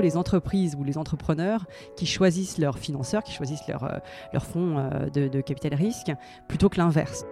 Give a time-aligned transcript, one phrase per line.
[0.00, 3.98] Les entreprises ou les entrepreneurs qui choisissent leurs financeurs, qui choisissent leurs euh,
[4.32, 6.12] leur fonds euh, de, de capital risque,
[6.48, 7.24] plutôt que l'inverse.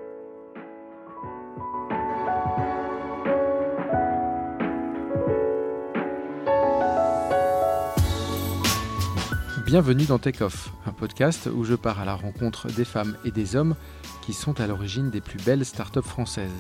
[9.67, 13.33] Bienvenue dans Take Off, un podcast où je pars à la rencontre des femmes et
[13.33, 13.75] des hommes
[14.23, 16.53] qui sont à l'origine des plus belles startups françaises.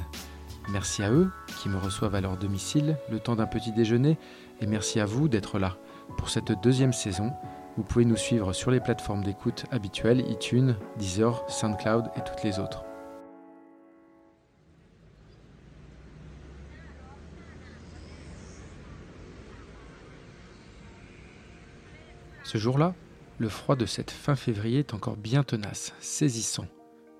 [0.70, 1.30] Merci à eux
[1.60, 4.18] qui me reçoivent à leur domicile le temps d'un petit déjeuner
[4.60, 5.76] et merci à vous d'être là.
[6.16, 7.32] Pour cette deuxième saison,
[7.76, 12.58] vous pouvez nous suivre sur les plateformes d'écoute habituelles iTunes, Deezer, SoundCloud et toutes les
[12.58, 12.84] autres.
[22.44, 22.94] Ce jour-là,
[23.38, 26.66] le froid de cette fin février est encore bien tenace, saisissant.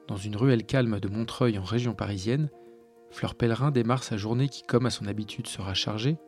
[0.06, 2.50] Dans une ruelle calme de Montreuil en région parisienne,
[3.10, 6.18] Fleur Pèlerin démarre sa journée qui, comme à son habitude, sera chargée,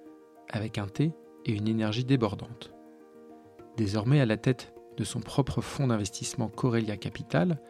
[0.51, 1.13] avec un thé
[1.47, 2.73] et une énergie débordante.
[3.77, 7.61] Désormais à la tête de son propre fonds d'investissement Corelia Capital,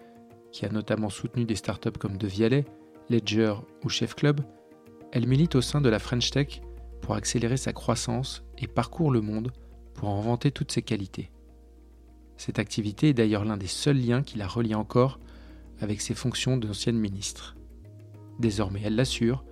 [0.50, 2.64] qui a notamment soutenu des startups comme De Vialet,
[3.10, 4.40] Ledger ou Chef Club,
[5.12, 6.60] elle milite au sein de la French Tech
[7.02, 9.52] pour accélérer sa croissance et parcourt le monde
[9.94, 11.30] pour en vanter toutes ses qualités.
[12.36, 15.18] Cette activité est d'ailleurs l'un des seuls liens qui la relie encore
[15.80, 17.56] avec ses fonctions d'ancienne ministre.
[18.38, 19.44] Désormais, elle l'assure,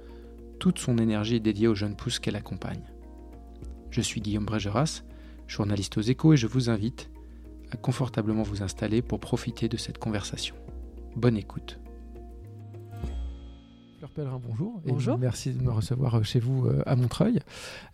[0.58, 2.93] toute son énergie est dédiée aux jeunes pousses qu'elle accompagne.
[3.94, 5.04] Je suis Guillaume Brégeras,
[5.46, 7.10] journaliste aux échos et je vous invite
[7.70, 10.56] à confortablement vous installer pour profiter de cette conversation.
[11.14, 11.78] Bonne écoute.
[13.98, 14.80] Fleur Pellerin, bonjour.
[14.84, 15.16] Et Bonjour.
[15.16, 17.38] merci de me recevoir chez vous euh, à Montreuil.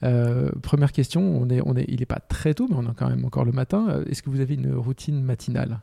[0.02, 2.94] Euh, première question, on est, on est, il n'est pas très tôt, mais on est
[2.96, 3.90] quand même encore le matin.
[3.90, 5.80] Euh, Est-ce que vous avez une routine matinale?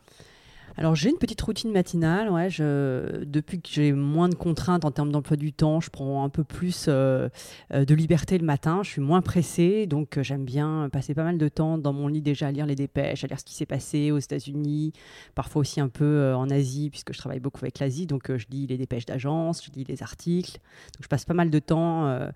[0.79, 2.29] Alors j'ai une petite routine matinale.
[2.29, 6.29] Ouais, depuis que j'ai moins de contraintes en termes d'emploi du temps, je prends un
[6.29, 7.29] peu plus euh,
[7.73, 8.81] euh, de liberté le matin.
[8.83, 12.07] Je suis moins pressée, donc euh, j'aime bien passer pas mal de temps dans mon
[12.07, 14.93] lit déjà à lire les dépêches, à lire ce qui s'est passé aux États-Unis,
[15.33, 18.05] parfois aussi un peu en Asie, puisque je travaille beaucoup avec l'Asie.
[18.05, 20.59] Donc je lis les dépêches d'agence, je lis les articles.
[20.93, 22.29] Donc je passe pas mal de temps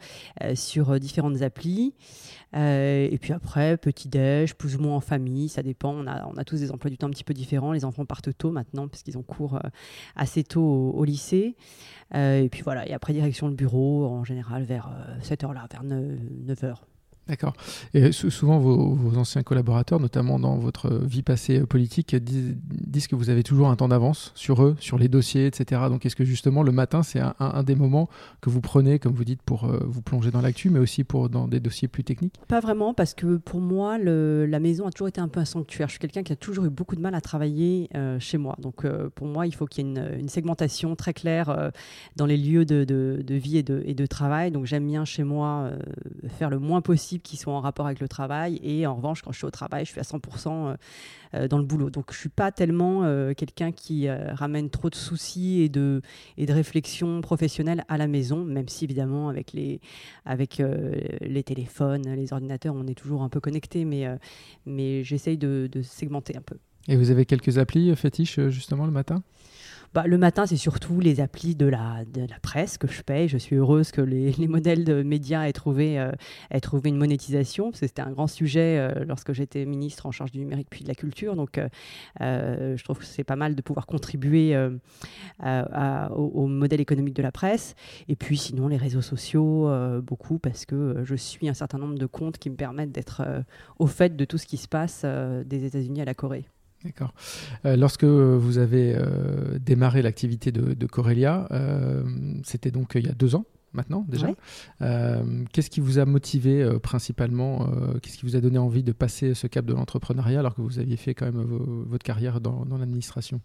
[0.55, 1.93] sur différentes applis.
[2.53, 5.91] Et puis après, petit déj, plus ou moins en famille, ça dépend.
[5.91, 7.71] On a, on a tous des emplois du temps un petit peu différents.
[7.71, 9.69] Les enfants partent tôt maintenant parce qu'ils ont cours euh,
[10.15, 11.55] assez tôt au, lycée.
[12.13, 15.67] Euh, et puis voilà, et après direction le bureau en général vers euh, cette heure-là,
[15.71, 16.75] vers 9h.
[17.27, 17.53] D'accord.
[17.93, 23.15] Et sou- souvent, vos, anciens collaborateurs, notamment dans votre vie passée euh, politique, disent, que
[23.15, 25.81] vous avez toujours un temps d'avance sur eux, sur les dossiers, etc.
[25.89, 28.09] Donc, est-ce que justement, le matin, c'est un, des moments
[28.41, 31.29] que vous prenez, comme vous dites, pour euh, vous plonger dans l'actu, mais aussi pour
[31.29, 32.35] dans des dossiers plus techniques?
[32.47, 35.87] Pas vraiment, parce que pour moi, la maison a toujours été un peu un sanctuaire.
[35.87, 38.55] Je suis quelqu'un qui a toujours eu beaucoup de mal à travailler euh, chez moi.
[38.59, 41.71] Donc pour moi, il faut qu'il y ait une, segmentation très claire
[42.15, 44.51] dans les lieux de, vie et de, travail.
[44.51, 45.71] Donc j'aime bien chez moi
[46.37, 48.59] faire le moins possible qui soit en rapport avec le travail.
[48.63, 50.75] Et en revanche, quand je suis au travail, je suis à 100% euh,
[51.33, 51.89] euh, dans le boulot.
[51.89, 56.01] Donc je suis pas tellement euh, quelqu'un qui ramène trop de soucis et de,
[56.37, 59.79] et de réflexions professionnelles à la maison, même si évidemment avec les,
[60.25, 60.61] avec
[61.21, 64.07] les téléphones, les ordinateurs, on est toujours un peu connecté, mais,
[64.65, 66.57] mais j'essaye de, de segmenter un peu.
[66.87, 69.23] Et vous avez quelques applis fétiches, justement, le matin?
[69.93, 73.27] Bah, le matin, c'est surtout les applis de la, de la presse que je paye.
[73.27, 76.13] Je suis heureuse que les, les modèles de médias aient trouvé, euh,
[76.49, 80.39] aient trouvé une monétisation, c'était un grand sujet euh, lorsque j'étais ministre en charge du
[80.39, 81.35] numérique puis de la culture.
[81.35, 81.59] Donc,
[82.21, 84.57] euh, je trouve que c'est pas mal de pouvoir contribuer
[85.43, 87.75] au, au modèle économique de la presse.
[88.07, 89.69] Et puis, sinon, les réseaux sociaux,
[90.01, 93.23] beaucoup, parce que je suis un certain nombre de comptes qui me permettent d'être
[93.79, 95.05] au fait de tout ce qui se passe
[95.45, 96.45] des États-Unis à la Corée.
[96.83, 97.13] D'accord.
[97.65, 102.03] Euh, lorsque vous avez euh, démarré l'activité de, de Corelia, euh,
[102.43, 104.27] c'était donc il y a deux ans maintenant déjà.
[105.53, 107.69] Qu'est-ce qui vous a motivé principalement
[108.01, 110.79] Qu'est-ce qui vous a donné envie de passer ce cap de l'entrepreneuriat alors que vous
[110.79, 113.39] aviez fait quand même vo- votre carrière dans, dans l'administration?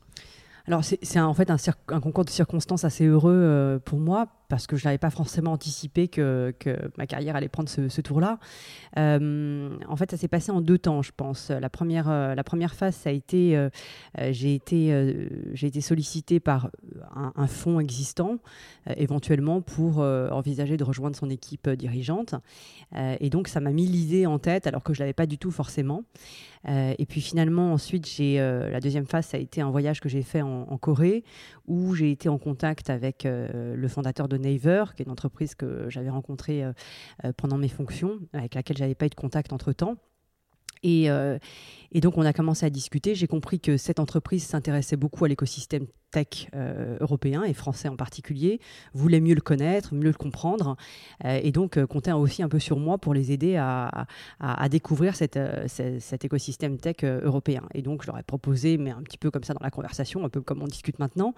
[0.66, 4.84] Alors, c'est en fait un, concours de circonstances assez heureux pour moi parce que je
[4.84, 6.54] n'avais pas forcément anticipé que,
[6.96, 8.38] ma carrière allait prendre ce, tour-là.
[8.96, 11.50] en fait, ça s'est passé en deux temps, je pense.
[11.50, 13.68] La première, la première phase, ça a été,
[14.30, 16.70] j'ai été, j'ai été sollicité par
[17.14, 18.38] un, un fonds existant,
[18.96, 22.34] éventuellement pour envisager de rejoindre son équipe dirigeante.
[22.94, 25.50] et donc, ça m'a mis l'idée en tête, alors que je l'avais pas du tout
[25.50, 26.04] forcément.
[26.68, 30.00] Euh, et puis finalement, ensuite, j'ai euh, la deuxième phase, ça a été un voyage
[30.00, 31.24] que j'ai fait en, Corée,
[31.66, 35.54] où j'ai été en contact avec euh, le fondateur de Naver, qui est une entreprise
[35.54, 36.64] que j'avais rencontrée
[37.36, 39.96] pendant mes fonctions, avec laquelle j'avais pas eu de contact entre temps.
[40.82, 41.08] Et,
[41.92, 43.14] et donc, on a commencé à discuter.
[43.14, 45.86] J'ai compris que cette entreprise s'intéressait beaucoup à l'écosystème
[46.16, 48.58] tech euh, européen et français en particulier,
[48.94, 50.76] voulait mieux le connaître, mieux le comprendre,
[51.26, 54.06] euh, et donc euh, comptait aussi un peu sur moi pour les aider à,
[54.40, 57.62] à, découvrir cette, cet écosystème tech européen.
[57.74, 60.24] Et donc, je leur ai proposé, mais un petit peu comme ça dans la conversation,
[60.24, 61.34] un peu comme on discute maintenant,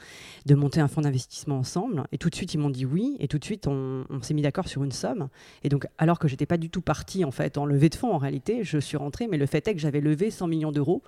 [0.46, 2.04] de monter un fonds d'investissement ensemble.
[2.12, 4.42] Et tout de suite, ils m'ont dit oui, et tout de suite, on, s'est mis
[4.42, 5.28] d'accord sur une somme.
[5.64, 8.12] Et donc, alors que j'étais pas du tout partie en fait en levée de fonds,
[8.12, 11.02] en réalité, je suis rentrée, mais le fait est que j'avais levé 100 millions d'euros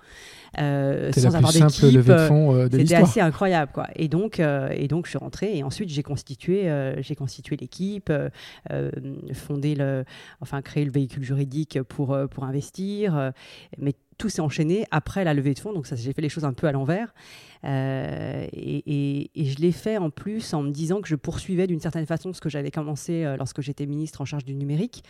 [0.59, 2.09] euh, sans avoir d'équipe.
[2.09, 3.60] Euh, c'était assez incroyable,
[3.95, 6.69] Et donc, euh, et donc, je suis rentrée et ensuite j'ai constitué,
[6.99, 8.11] j'ai constitué l'équipe,
[9.33, 10.05] fondé le,
[10.41, 13.31] enfin créé le véhicule juridique pour pour investir,
[13.77, 16.45] mais tout s'est enchaîné après la levée de fonds, donc ça j'ai fait les choses
[16.45, 17.13] un peu à l'envers.
[17.63, 22.05] Euh, et, je l'ai fait en plus en me disant que je poursuivais d'une certaine
[22.05, 25.03] façon ce que j'avais commencé euh, lorsque j'étais ministre en charge du numérique,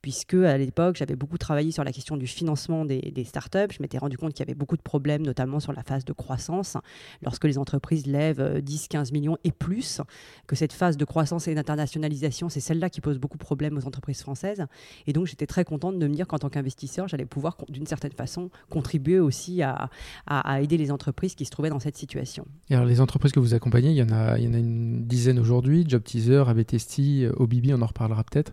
[0.00, 3.72] puisque à l'époque j'avais beaucoup travaillé sur la question du financement des, startups.
[3.72, 6.12] Je m'étais rendu compte qu'il y avait beaucoup de problèmes, notamment sur la phase de
[6.12, 6.76] croissance,
[7.22, 10.00] lorsque les entreprises lèvent 10-15 euh, millions et plus,
[10.46, 13.86] que cette phase de croissance et d'internationalisation, c'est celle-là qui pose beaucoup de problèmes aux
[13.86, 14.64] entreprises françaises.
[15.06, 18.12] Et donc j'étais très contente de me dire qu'en tant qu'investisseur, j'allais pouvoir d'une certaine
[18.12, 19.90] façon contribuer aussi à,
[20.26, 22.46] à aider les entreprises qui se trouvaient dans cette situation.
[22.70, 25.04] Et alors les entreprises que vous accompagnez, il y en a, y en a une
[25.06, 27.00] dizaine aujourd'hui, Job Teaser, ABTST,
[27.36, 28.52] Obibi, on en reparlera peut-être.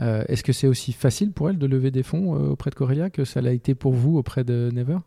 [0.00, 2.74] Euh, est-ce que c'est aussi facile pour elles de lever des fonds euh, auprès de
[2.74, 4.98] Corelia que ça l'a été pour vous auprès de Never?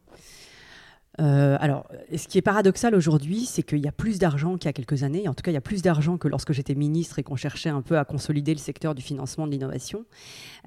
[1.21, 4.69] Euh, alors, ce qui est paradoxal aujourd'hui, c'est qu'il y a plus d'argent qu'il y
[4.69, 5.27] a quelques années.
[5.27, 7.69] En tout cas, il y a plus d'argent que lorsque j'étais ministre et qu'on cherchait
[7.69, 10.05] un peu à consolider le secteur du financement de l'innovation.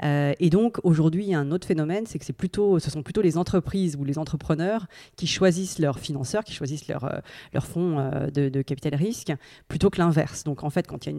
[0.03, 2.91] Euh, et donc, aujourd'hui, il y a un autre phénomène, c'est que c'est plutôt, ce
[2.91, 4.87] sont plutôt les entreprises ou les entrepreneurs
[5.17, 7.19] qui choisissent leurs financeurs, qui choisissent leur, euh,
[7.53, 7.97] leur fonds
[8.33, 9.33] de, capital risque,
[9.67, 10.45] plutôt que l'inverse.
[10.45, 11.19] Donc, en fait, quand il y, a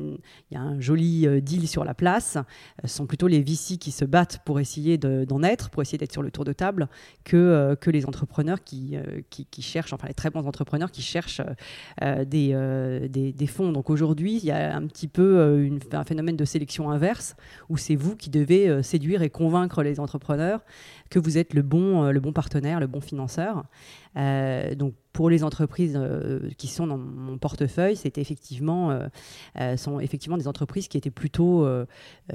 [0.51, 2.37] il y a un joli deal sur la place,
[2.83, 6.13] ce sont plutôt les VC qui se battent pour essayer d'en être, pour essayer d'être
[6.13, 6.87] sur le tour de table,
[7.23, 8.97] que, que les entrepreneurs qui
[9.29, 11.41] qui, cherchent, enfin les très bons entrepreneurs qui cherchent
[12.01, 13.71] euh, euh, des, des, fonds.
[13.71, 17.35] Donc aujourd'hui, il y a un petit peu euh, un phénomène de sélection inverse
[17.69, 20.61] où c'est vous qui devez séduire et convaincre les entrepreneurs
[21.09, 23.63] que vous êtes le bon, le bon partenaire, le bon financeur.
[24.15, 25.99] donc pour les entreprises
[26.57, 28.99] qui sont dans mon portefeuille, c'était effectivement,
[29.77, 31.67] sont effectivement des entreprises qui étaient plutôt,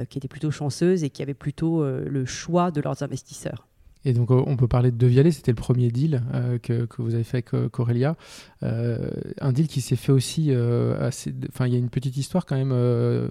[0.09, 3.70] qui étaient plutôt chanceuses et qui avaient plutôt le choix de leurs investisseurs.
[4.05, 7.15] Et donc, on peut parler de Devialet, c'était le premier deal euh, que, que, vous
[7.15, 8.17] avez fait avec Corelia.
[8.63, 9.11] Euh,
[9.41, 11.35] un deal qui s'est fait aussi euh, assez.
[11.51, 12.75] Enfin, il y a une petite histoire quand même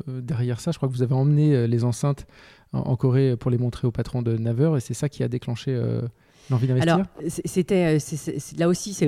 [0.07, 0.71] derrière ça.
[0.71, 2.27] Je crois que vous avez emmené les enceintes
[2.74, 5.27] en, en, Corée pour les montrer au patron de Naver, et c'est ça qui a
[5.27, 5.80] déclenché
[6.51, 9.07] alors, c'était, euh, là aussi, c'est,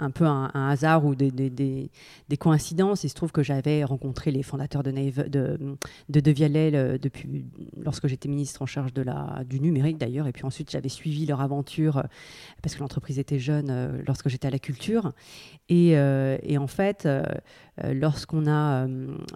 [0.00, 3.04] un peu un, hasard ou des, des, coïncidences.
[3.04, 5.76] Il se trouve que j'avais rencontré les fondateurs de, de,
[6.08, 7.44] de, de depuis,
[7.80, 10.26] lorsque j'étais ministre en charge de la, du numérique d'ailleurs.
[10.26, 12.02] Et puis ensuite, j'avais suivi leur aventure euh,
[12.62, 15.12] parce que l'entreprise était jeune euh, lorsque j'étais à la culture.
[15.68, 17.08] Et, et en fait,
[17.82, 18.86] lorsqu'on a,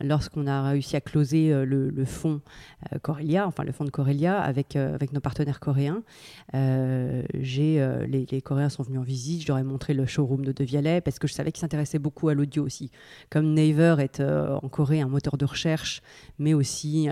[0.02, 2.40] lorsqu'on a réussi à closer le, le fonds
[3.02, 6.02] Corelia, enfin le fonds de Corelia avec, avec nos partenaires coréens,
[6.54, 7.22] euh,
[7.58, 11.00] euh, les, Coréens sont venus en visite, je leur ai montré le showroom de Devialet
[11.00, 12.90] parce que je savais qu'ils s'intéressaient beaucoup à l'audio aussi.
[13.30, 16.02] Comme Naver est euh, en Corée un moteur de recherche,
[16.38, 17.08] mais aussi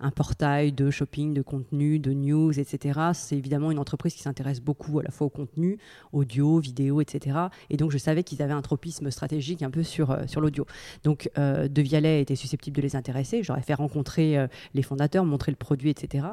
[0.00, 3.00] un portail de shopping, de contenu, de news, etc.
[3.12, 5.78] C'est évidemment une entreprise qui s'intéresse beaucoup à la fois au contenu,
[6.12, 7.38] audio, vidéo, etc.
[7.70, 10.66] Et donc je savais qu'ils avaient un tropisme stratégique un peu sur, sur l'audio.
[11.04, 13.42] Donc Devialet était susceptible de les intéresser.
[13.42, 14.36] J'aurais fait rencontrer
[14.74, 16.26] les fondateurs, montrer le produit, etc.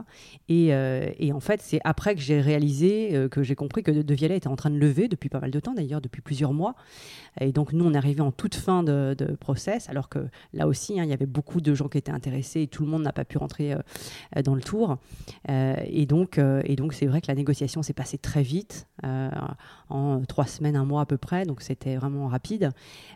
[0.50, 4.14] Et, et en fait, c'est après que j'ai réalisé, euh, que j'ai compris que De
[4.14, 6.76] Vialet était en train de lever depuis pas mal de temps, d'ailleurs, depuis plusieurs mois.
[7.42, 10.20] Et donc, nous, on arrivé en toute fin de, process, alors que
[10.54, 12.90] là aussi, hein, il y avait beaucoup de gens qui étaient intéressés et tout le
[12.90, 14.98] monde n'a pas pu rentrer euh, dans le tour.
[15.50, 18.88] Euh, et donc, et donc, c'est vrai que la négociation s'est passée très vite.
[19.90, 21.46] en trois semaines, un mois à peu près.
[21.46, 22.72] Donc c'était vraiment rapide.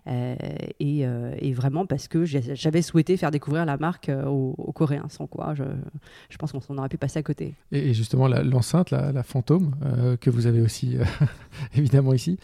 [0.07, 1.05] Et,
[1.39, 6.37] et, vraiment parce que j'avais souhaité faire découvrir la marque aux, Coréens, sans quoi je,
[6.37, 7.53] pense qu'on aurait pu passer à côté.
[7.71, 9.75] Et, justement, l'enceinte, la, la, fantôme,
[10.21, 10.97] que vous avez aussi
[11.75, 12.37] évidemment ici,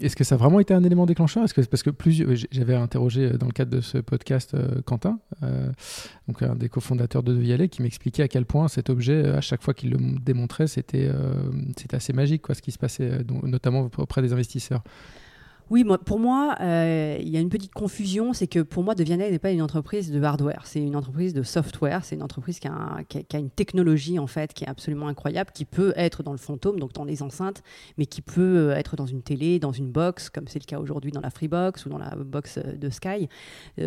[0.00, 1.44] est-ce que ça a vraiment été un élément déclencheur?
[1.52, 1.90] Que, Parce que
[2.50, 5.18] j'avais interrogé dans le cadre de ce podcast Quentin,
[6.28, 9.62] donc un des cofondateurs de Vialet, qui m'expliquait à quel point cet objet, à chaque
[9.62, 11.10] fois qu'il le démontrait, c'était
[11.76, 14.82] c'était assez magique, quoi, ce qui se passait, notamment auprès des investisseurs.
[15.70, 19.30] Oui, pour moi, euh, il y a une petite confusion, c'est que pour moi, Devianet
[19.30, 22.68] n'est pas une entreprise de hardware, c'est une entreprise de software, c'est une entreprise qui
[22.68, 26.78] a, une technologie en fait qui est absolument incroyable, qui peut être dans le fantôme,
[26.78, 27.62] donc dans les enceintes,
[27.96, 30.78] mais qui peut euh, être dans une télé, dans une box, comme c'est le cas
[30.78, 33.28] aujourd'hui dans la Freebox ou dans la box euh, de Sky.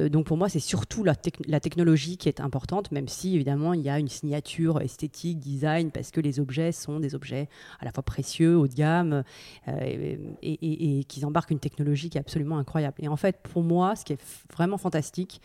[0.09, 3.89] donc pour moi, c'est surtout la, technologie qui est importante, même si évidemment il y
[3.89, 7.47] a une signature esthétique, design, parce que les objets sont des objets
[7.79, 9.23] à la fois précieux, haut de gamme,
[9.67, 12.97] et, et, et qui embarquent une technologie qui est absolument incroyable.
[12.99, 14.21] Et en fait, pour moi, ce qui est
[14.53, 15.41] vraiment fantastique,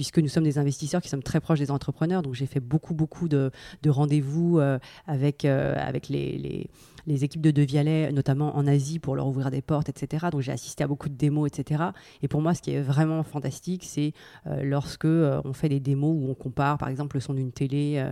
[0.00, 2.94] puisque nous sommes des investisseurs qui sommes très proches des entrepreneurs, donc j'ai fait beaucoup,
[2.94, 3.50] beaucoup de,
[3.86, 6.70] rendez-vous euh, avec, euh, avec les
[7.06, 10.26] les équipes de Devialet, notamment en Asie, pour leur ouvrir des portes, etc.
[10.30, 11.84] Donc j'ai assisté à beaucoup de démos, etc.
[12.22, 14.12] Et pour moi, ce qui est vraiment fantastique, c'est
[14.46, 17.52] euh, lorsque euh, on fait des démos où on compare, par exemple, le son d'une
[17.52, 18.04] télé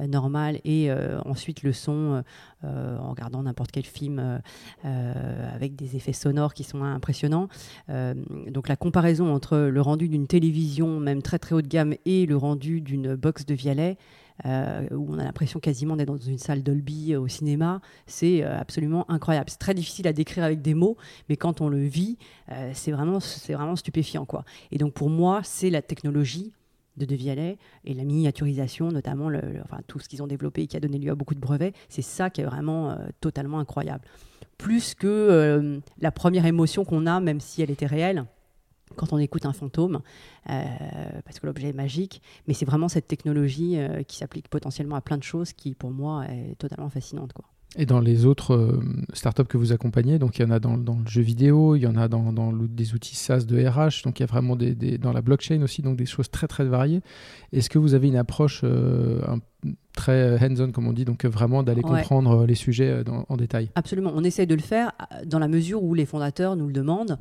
[0.00, 0.90] normale et
[1.24, 2.22] ensuite le son
[2.62, 4.40] en regardant n'importe quel film
[4.82, 7.48] avec des effets sonores qui sont impressionnants.
[7.88, 12.26] donc la comparaison entre le rendu d'une télévision, même très très haut de gamme, et
[12.26, 13.96] le rendu d'une box de Vialet,
[14.46, 17.80] euh, où on a l'impression quasiment d'être dans une salle Dolby euh, au cinéma.
[18.06, 19.48] C'est euh, absolument incroyable.
[19.48, 20.96] C'est très difficile à décrire avec des mots,
[21.28, 22.18] mais quand on le vit,
[22.72, 24.24] c'est vraiment, c'est vraiment stupéfiant.
[24.24, 24.44] Quoi.
[24.72, 26.52] Et donc pour moi, c'est la technologie
[26.96, 29.30] de De Vialet et la miniaturisation, notamment
[29.62, 31.72] enfin, tout ce qu'ils ont développé et qui a donné lieu à beaucoup de brevets,
[31.88, 34.04] c'est ça qui est vraiment totalement incroyable.
[34.58, 38.26] Plus que la première émotion qu'on a, même si elle était réelle,
[38.96, 40.00] quand on écoute un fantôme,
[40.48, 40.64] euh,
[41.24, 45.00] parce que l'objet est magique, mais c'est vraiment cette technologie euh, qui s'applique potentiellement à
[45.00, 47.32] plein de choses qui, pour moi, est totalement fascinante.
[47.32, 47.44] Quoi.
[47.76, 50.76] Et dans les autres euh, startups que vous accompagnez, donc il y en a dans,
[50.76, 54.02] dans, le jeu vidéo, il y en a dans, dans des outils SaaS de RH,
[54.04, 56.64] donc il y a vraiment des, dans la blockchain aussi, donc des choses très très
[56.64, 57.00] variées.
[57.52, 59.38] Est-ce que vous avez une approche un,
[59.92, 63.70] très hands-on, comme on dit, donc vraiment d'aller comprendre les sujets en détail?
[63.76, 64.90] Absolument, on essaie de le faire
[65.24, 67.18] dans la mesure où les fondateurs nous le demandent.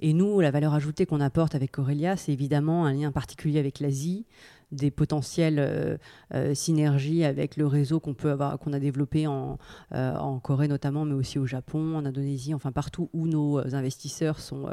[0.00, 3.78] Et nous, la valeur ajoutée qu'on apporte avec Aurelia, c'est évidemment un lien particulier avec
[3.78, 4.26] l'Asie,
[4.72, 5.96] des potentielles euh,
[6.34, 9.58] euh, synergies avec le réseau qu'on peut avoir, qu'on a développé en,
[9.94, 14.40] euh, en, Corée notamment, mais aussi au Japon, en Indonésie, enfin partout où nos investisseurs
[14.40, 14.68] sont,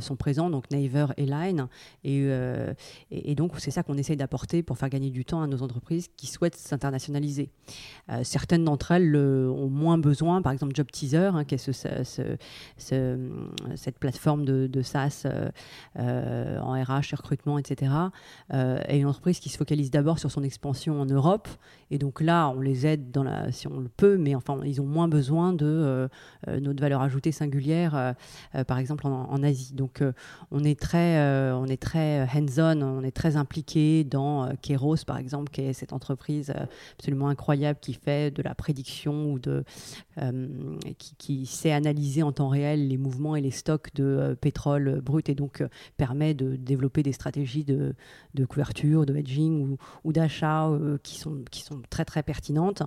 [0.00, 1.68] sont présents, donc Naver et Line.
[2.02, 2.28] Et,
[3.10, 6.08] et, donc c'est ça qu'on essaye d'apporter pour faire gagner du temps à nos entreprises
[6.16, 7.50] qui souhaitent s'internationaliser.
[8.22, 13.28] certaines d'entre elles ont moins besoin, par exemple Job Teaser, hein, qui est ce, ce,
[13.76, 15.26] cette plateforme de, de SaaS
[15.96, 17.92] en RH, recrutement, etc.
[18.52, 21.48] et une entreprise qui se focalise d'abord sur son expansion en Europe.
[21.90, 24.80] Et donc là, on les aide dans la, si on le peut, mais enfin, ils
[24.80, 26.08] ont moins besoin de euh,
[26.48, 27.94] euh, notre valeur ajoutée singulière,
[28.54, 29.74] euh, par exemple en, Asie.
[29.74, 30.02] Donc
[30.50, 35.60] on est très, on très hands-on, on est très impliqué dans Keros, par exemple, qui
[35.62, 36.52] est cette entreprise
[36.98, 39.64] absolument incroyable qui fait de la prédiction ou de,
[40.98, 45.28] qui, qui, sait analyser en temps réel les mouvements et les stocks de pétrole brut
[45.28, 45.62] et donc
[45.96, 47.94] permet de développer des stratégies de,
[48.34, 49.12] de couverture, de
[50.04, 52.82] ou, d'achat euh, qui, sont, qui sont très très pertinentes.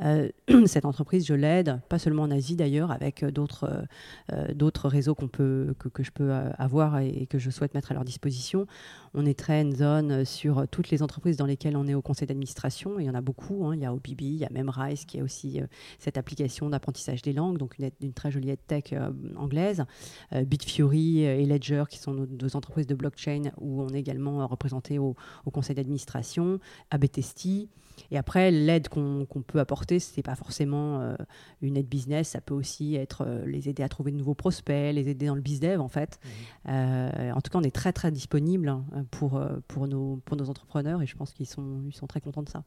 [0.00, 0.28] Euh,
[0.66, 3.86] cette entreprise, je l'aide, pas seulement en Asie d'ailleurs, avec d'autres
[4.32, 7.92] euh, d'autres réseaux qu'on peut, que, que, je peux avoir et, que je souhaite mettre
[7.92, 8.66] à leur disposition.
[9.14, 12.98] On est très zone sur toutes les entreprises dans lesquelles on est au conseil d'administration.
[12.98, 13.66] Il y en a beaucoup.
[13.66, 13.74] Hein.
[13.74, 15.60] Il y a OBB, il y a Memrise qui est aussi
[15.98, 18.94] cette application d'apprentissage des langues, donc une, une très jolie tech
[19.36, 19.84] anglaise.
[20.32, 24.98] Bitfury et Ledger qui sont nos deux entreprises de blockchain où on est également représenté
[24.98, 25.14] au,
[25.44, 26.58] au conseil d'administration,
[26.90, 27.68] à Testi.
[28.10, 31.14] Et après, l'aide qu'on peut apporter, ce n'est pas forcément euh,
[31.62, 34.94] une aide business, ça peut aussi être euh, les aider à trouver de nouveaux prospects,
[34.94, 36.18] les aider dans le bizdev en fait.
[36.22, 36.68] Mmh.
[36.70, 40.50] Euh, en tout cas, on est très très disponible hein, pour, pour, nos, pour nos
[40.50, 42.64] entrepreneurs et je pense qu'ils sont, ils sont très contents de ça.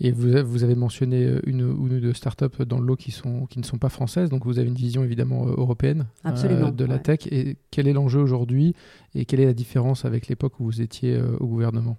[0.00, 3.58] Et vous, vous avez mentionné une ou deux startups dans le lot qui, sont, qui
[3.58, 7.20] ne sont pas françaises, donc vous avez une vision évidemment européenne de la tech.
[7.30, 8.74] Et quel est l'enjeu aujourd'hui?
[9.14, 11.96] Et quelle est la différence avec l'époque où vous étiez au gouvernement?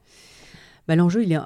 [0.88, 1.42] Bah, L'enjeu, euh,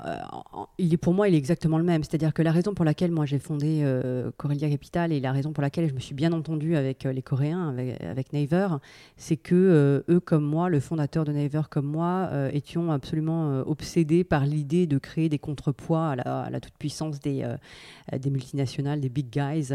[0.80, 2.04] il est pour moi, il est exactement le même.
[2.04, 5.54] C'est-à-dire que la raison pour laquelle moi j'ai fondé euh, Corelia Capital et la raison
[5.54, 8.68] pour laquelle je me suis bien entendu avec euh, les Coréens, avec, Naver,
[9.16, 14.46] c'est que eux comme moi, le fondateur de Naver comme moi, étions absolument obsédés par
[14.46, 17.48] l'idée de créer des contrepoids à la, toute-puissance des,
[18.12, 19.70] des multinationales, des big guys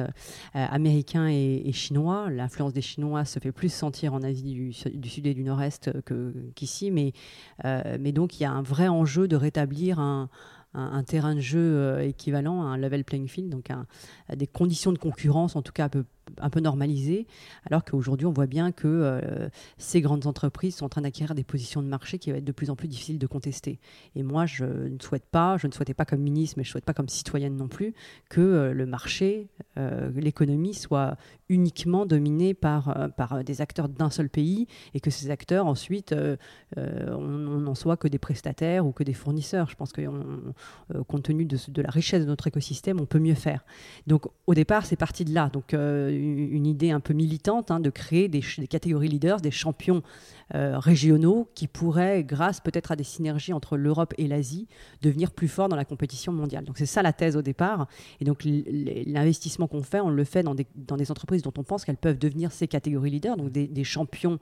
[0.54, 2.28] américains et, chinois.
[2.30, 5.90] L'influence des Chinois se fait plus sentir en Asie du, Sud et du Nord-Est
[6.54, 7.12] qu'ici, mais
[8.12, 10.28] donc il y a un vrai enjeu de établir un,
[11.06, 13.68] terrain de jeu euh, équivalent à un level playing field, donc
[14.34, 16.04] des conditions de concurrence en tout cas un peu
[16.38, 17.26] un peu normalisé,
[17.66, 19.48] alors qu'aujourd'hui on voit bien que euh,
[19.78, 22.52] ces grandes entreprises sont en train d'acquérir des positions de marché qui vont être de
[22.52, 23.78] plus en plus difficiles de contester.
[24.14, 26.72] Et moi, je ne souhaite pas, je ne souhaitais pas comme ministre, mais je ne
[26.72, 27.94] souhaite pas comme citoyenne non plus,
[28.28, 29.48] que euh, le marché,
[29.78, 31.16] euh, l'économie soit
[31.48, 36.14] uniquement dominée par, par des acteurs d'un seul pays et que ces acteurs ensuite,
[36.76, 39.68] on n'en soit que des prestataires ou que des fournisseurs.
[39.68, 40.00] Je pense que
[41.08, 43.66] compte tenu de, de, la richesse de notre écosystème, on peut mieux faire.
[44.06, 45.50] Donc au départ, c'est parti de là.
[45.52, 45.74] Donc
[46.16, 50.02] une idée un peu militante hein, de créer des, catégories leaders, des champions
[50.54, 54.68] euh, régionaux qui pourraient, grâce peut-être à des synergies entre l'Europe et l'Asie,
[55.00, 56.64] devenir plus forts dans la compétition mondiale.
[56.64, 57.86] Donc c'est ça la thèse au départ.
[58.20, 61.96] Et donc l'investissement qu'on fait, on le fait dans des, entreprises dont on pense qu'elles
[61.96, 64.38] peuvent devenir ces catégories leaders, donc des, champions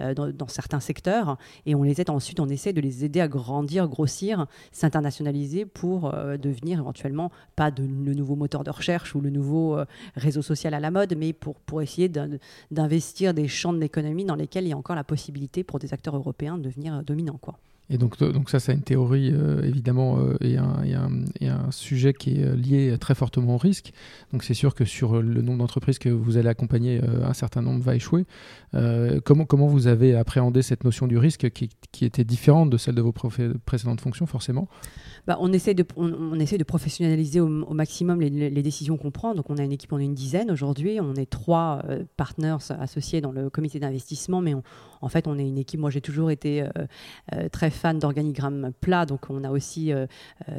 [0.00, 1.38] euh, dans, certains secteurs.
[1.64, 6.12] Et on les aide ensuite, on essaie de les aider à grandir, grossir, s'internationaliser pour
[6.12, 9.78] euh, devenir éventuellement pas le nouveau moteur de recherche ou le nouveau
[10.16, 12.10] réseau social à la mode, mais pour, essayer
[12.70, 15.92] d'investir des champs de l'économie dans lesquels il y a encore la possibilité pour des
[15.92, 17.38] acteurs européens de devenir dominants.
[17.40, 17.58] Quoi.
[17.90, 21.10] Et donc, donc ça, c'est une théorie, euh, évidemment, euh, et, un, et, un,
[21.40, 23.92] et, un, sujet qui est lié très fortement au risque.
[24.32, 27.60] Donc c'est sûr que sur le nombre d'entreprises que vous allez accompagner, euh, un certain
[27.60, 28.24] nombre va échouer.
[29.24, 31.70] comment, comment vous avez appréhendé cette notion du risque qui,
[32.04, 34.68] était différente de celle de vos précédentes fonctions, forcément?
[35.26, 39.34] Bah, on, essaie de, on, essaie de professionnaliser au, maximum les, décisions qu'on prend.
[39.34, 40.98] Donc on a une équipe, on est une dizaine aujourd'hui.
[41.00, 41.82] On est trois
[42.16, 44.54] partenaires associés dans le comité d'investissement, mais
[45.02, 45.80] en fait, on est une équipe.
[45.80, 46.68] Moi, j'ai toujours été euh,
[47.34, 50.06] euh, très fan d'organigrammes plats, donc on a aussi euh,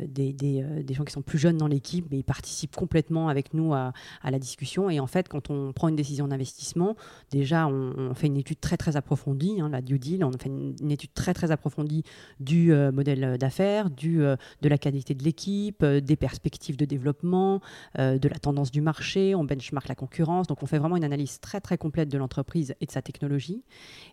[0.05, 3.74] des, des, gens qui sont plus jeunes dans l'équipe, mais ils participent complètement avec nous
[3.74, 3.93] à,
[4.24, 4.89] la discussion.
[4.89, 6.96] Et en fait, quand on prend une décision d'investissement,
[7.32, 10.24] déjà, on, fait une étude très très approfondie, la due deal.
[10.24, 12.03] On fait une, étude très très approfondie
[12.39, 17.62] du modèle d'affaires, du de la qualité de l'équipe, des perspectives de développement,
[17.98, 19.36] de la tendance du marché.
[19.36, 20.48] On benchmark la concurrence.
[20.48, 23.63] Donc, on fait vraiment une analyse très très complète de l'entreprise et de sa technologie.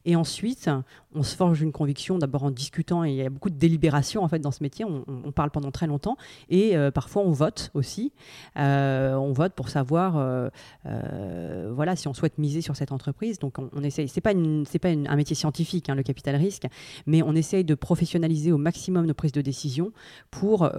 [0.05, 0.71] Et ensuite,
[1.15, 4.29] on se forge une conviction d'abord en discutant, il y a beaucoup de délibération en
[4.29, 6.17] fait dans ce métier, on, parle pendant très longtemps,
[6.49, 8.13] et euh, parfois on vote aussi.
[8.59, 13.39] Euh, on vote pour savoir euh, voilà, si on souhaite miser sur cette entreprise.
[13.39, 14.33] Donc on, essaye, c'est pas,
[14.69, 16.67] c'est pas un métier scientifique, hein, le capital risque,
[17.07, 19.93] mais on essaye de professionnaliser au maximum nos prises de décision
[20.31, 20.71] pour,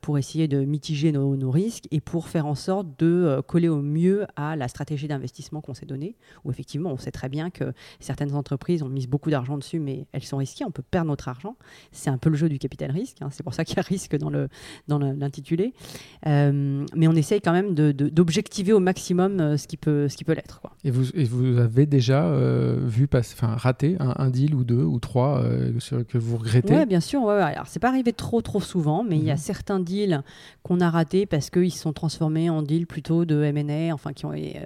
[0.00, 4.26] pour essayer de mitiger nos, risques et pour faire en sorte de coller au mieux
[4.36, 8.34] à la stratégie d'investissement qu'on s'est donnée, où effectivement on sait très bien que certaines
[8.34, 11.56] entreprises ont mis beaucoup d'argent dessus, mais elles sont risquées, on peut perdre notre argent.
[11.92, 13.28] C'est un peu le jeu du capital risque, hein.
[13.30, 14.48] c'est pour ça qu'il y a risque dans le
[14.88, 15.72] dans l'intitulé.
[16.26, 20.24] Euh, mais on essaye quand même d'objectiver au maximum euh, ce qui peut, ce qui
[20.24, 20.60] peut l'être.
[20.84, 24.98] Et vous, et vous avez déjà euh, vu enfin raté un, deal ou deux ou
[24.98, 25.42] trois
[26.08, 26.74] que vous regrettez?
[26.74, 27.22] Oui, bien sûr.
[27.22, 27.42] Ouais, ouais.
[27.42, 29.40] Alors c'est pas arrivé trop trop souvent, mais il y a mhm.
[29.40, 30.22] certains deals
[30.62, 34.26] qu'on a ratés parce qu'ils se sont transformés en deals plutôt de M&A, enfin qui
[34.26, 34.56] ont, il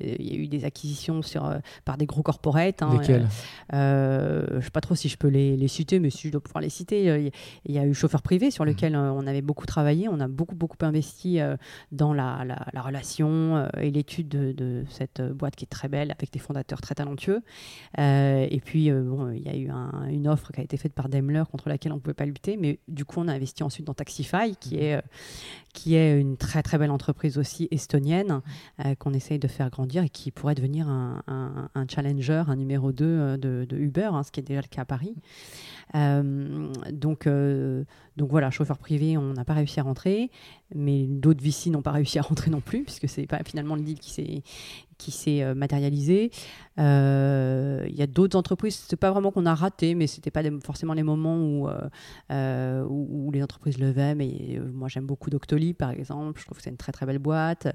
[0.00, 1.52] y a eu des acquisitions sur
[1.84, 2.82] par des gros corporates.
[2.82, 3.26] Hein, Lesquels?
[3.72, 6.62] je ne sais pas trop si je peux les, citer, mais si je dois pouvoir
[6.62, 7.10] les citer.
[7.10, 7.30] Euh,
[7.64, 8.96] il y a eu Chauffeur privé sur lequel mmh.
[8.96, 10.08] euh, on avait beaucoup travaillé.
[10.08, 11.38] On a beaucoup, beaucoup investi
[11.92, 12.44] dans la,
[12.76, 17.42] relation et l'étude de, cette boîte qui est très belle avec des fondateurs très talentueux.
[17.98, 19.70] et puis, bon, il y a eu
[20.10, 22.56] une offre qui a été faite par Daimler contre laquelle on ne pouvait pas lutter.
[22.56, 24.80] Mais du coup, on a investi ensuite dans Taxify, qui mmh.
[24.80, 25.02] est
[25.72, 28.40] qui est une très très belle entreprise aussi estonienne
[28.98, 31.22] qu'on essaye de faire grandir et qui pourrait devenir un,
[31.74, 34.82] un challenger, un numéro 2 euh, de, Uber, hein, ce qui est déjà le cas
[34.82, 35.14] à Paris.
[35.96, 37.84] Euh, donc, euh,
[38.16, 40.30] donc voilà, chauffeur privé, on n'a pas réussi à rentrer,
[40.74, 43.82] mais d'autres VC n'ont pas réussi à rentrer non plus, puisque c'est pas finalement le
[43.82, 44.42] deal qui s'est
[44.98, 46.30] qui s'est matérialisé.
[46.78, 46.82] Il
[47.94, 51.02] y a d'autres entreprises, c'est pas vraiment qu'on a raté, mais c'était pas forcément les
[51.02, 51.68] moments où,
[52.30, 54.14] où, les entreprises levaient.
[54.14, 56.40] Mais moi, j'aime beaucoup Doctolib, par exemple.
[56.40, 57.68] Je trouve que c'est une très très belle boîte.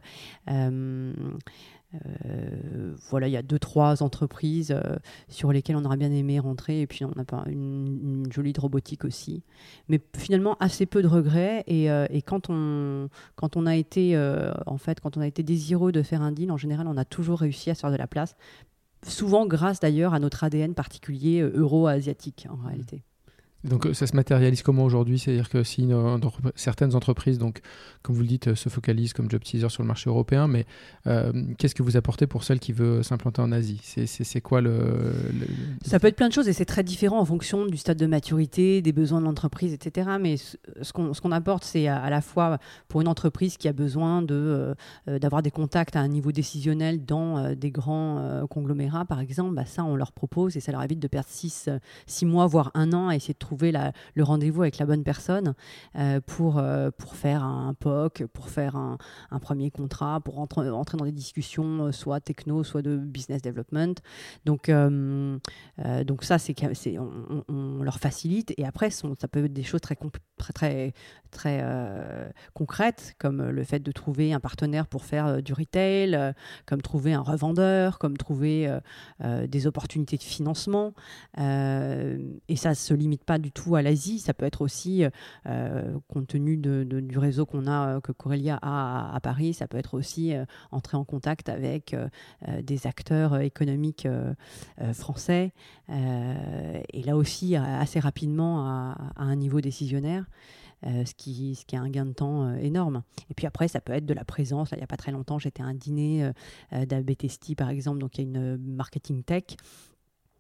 [0.49, 1.13] Euh,
[3.09, 4.95] voilà, il y a deux, trois entreprises euh,
[5.27, 6.81] sur lesquelles on aurait bien aimé rentrer.
[6.81, 9.43] Et puis, on a pas une, jolie robotique aussi.
[9.89, 11.63] Mais finalement, assez peu de regrets.
[11.67, 14.17] Et, euh, quand, on, quand on a été,
[14.65, 17.05] en fait, quand on a été désireux de faire un deal, en général, on a
[17.05, 18.35] toujours réussi à se faire de la place.
[19.05, 23.03] Souvent grâce d'ailleurs à notre ADN particulier euro-asiatique, en réalité.
[23.63, 25.19] Donc ça se matérialise comment aujourd'hui?
[25.19, 25.87] C'est-à-dire que si
[26.55, 27.61] certaines entreprises, donc
[28.01, 30.65] comme vous le dites, se focalisent comme job teaser sur le marché européen, mais
[31.57, 33.79] qu'est-ce que vous apportez pour celle qui veut s'implanter en Asie?
[33.83, 35.13] C'est quoi le,
[35.85, 38.07] Ça peut être plein de choses et c'est très différent en fonction du stade de
[38.07, 40.09] maturité, des besoins de l'entreprise, etc.
[40.19, 44.23] Mais ce qu'on apporte, c'est à, la fois pour une entreprise qui a besoin
[45.07, 49.83] d'avoir des contacts à un niveau décisionnel dans des grands conglomérats, par exemple, bah, ça
[49.83, 51.69] on leur propose et ça leur évite de perdre 6
[52.05, 55.53] six, mois, voire un an à essayer de trouver le rendez-vous avec la bonne personne
[55.95, 58.97] euh, pour, euh, pour faire un POC, pour faire un,
[59.41, 63.95] premier contrat, pour rentrer, entrer dans des discussions euh, soit techno, soit de business development.
[64.45, 66.55] Donc, donc ça, c'est
[66.97, 68.53] on, leur facilite.
[68.57, 69.97] Et après, ça peut être des choses très,
[70.53, 70.93] très,
[71.31, 71.63] très
[72.53, 76.33] concrètes, comme le fait de trouver un partenaire pour faire du retail,
[76.65, 78.77] comme trouver un revendeur, comme trouver
[79.47, 80.93] des opportunités de financement.
[81.37, 85.03] et ça ne se limite pas du tout à l'Asie, ça peut être aussi,
[85.47, 89.95] euh, compte tenu du réseau qu'on a, que Corelia a à, Paris, ça peut être
[89.95, 92.07] aussi euh, entrer en contact avec euh,
[92.61, 94.07] des acteurs économiques
[94.93, 95.53] français,
[95.89, 100.25] et là aussi assez rapidement à, un niveau décisionnaire.
[100.83, 103.03] ce, qui, ce qui est un gain de temps énorme.
[103.29, 104.71] Et puis après, ça peut être de la présence.
[104.71, 106.31] il n'y a pas très longtemps, j'étais à un dîner
[106.71, 109.43] d'Abetesti, par exemple, donc il y a une marketing tech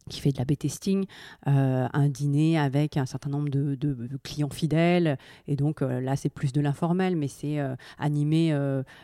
[0.09, 1.05] qui fait de la B-testing,
[1.47, 3.77] euh, un dîner avec un certain nombre de,
[4.23, 5.17] clients fidèles.
[5.47, 8.55] Et donc euh, là, c'est plus de l'informel, mais c'est euh, animer,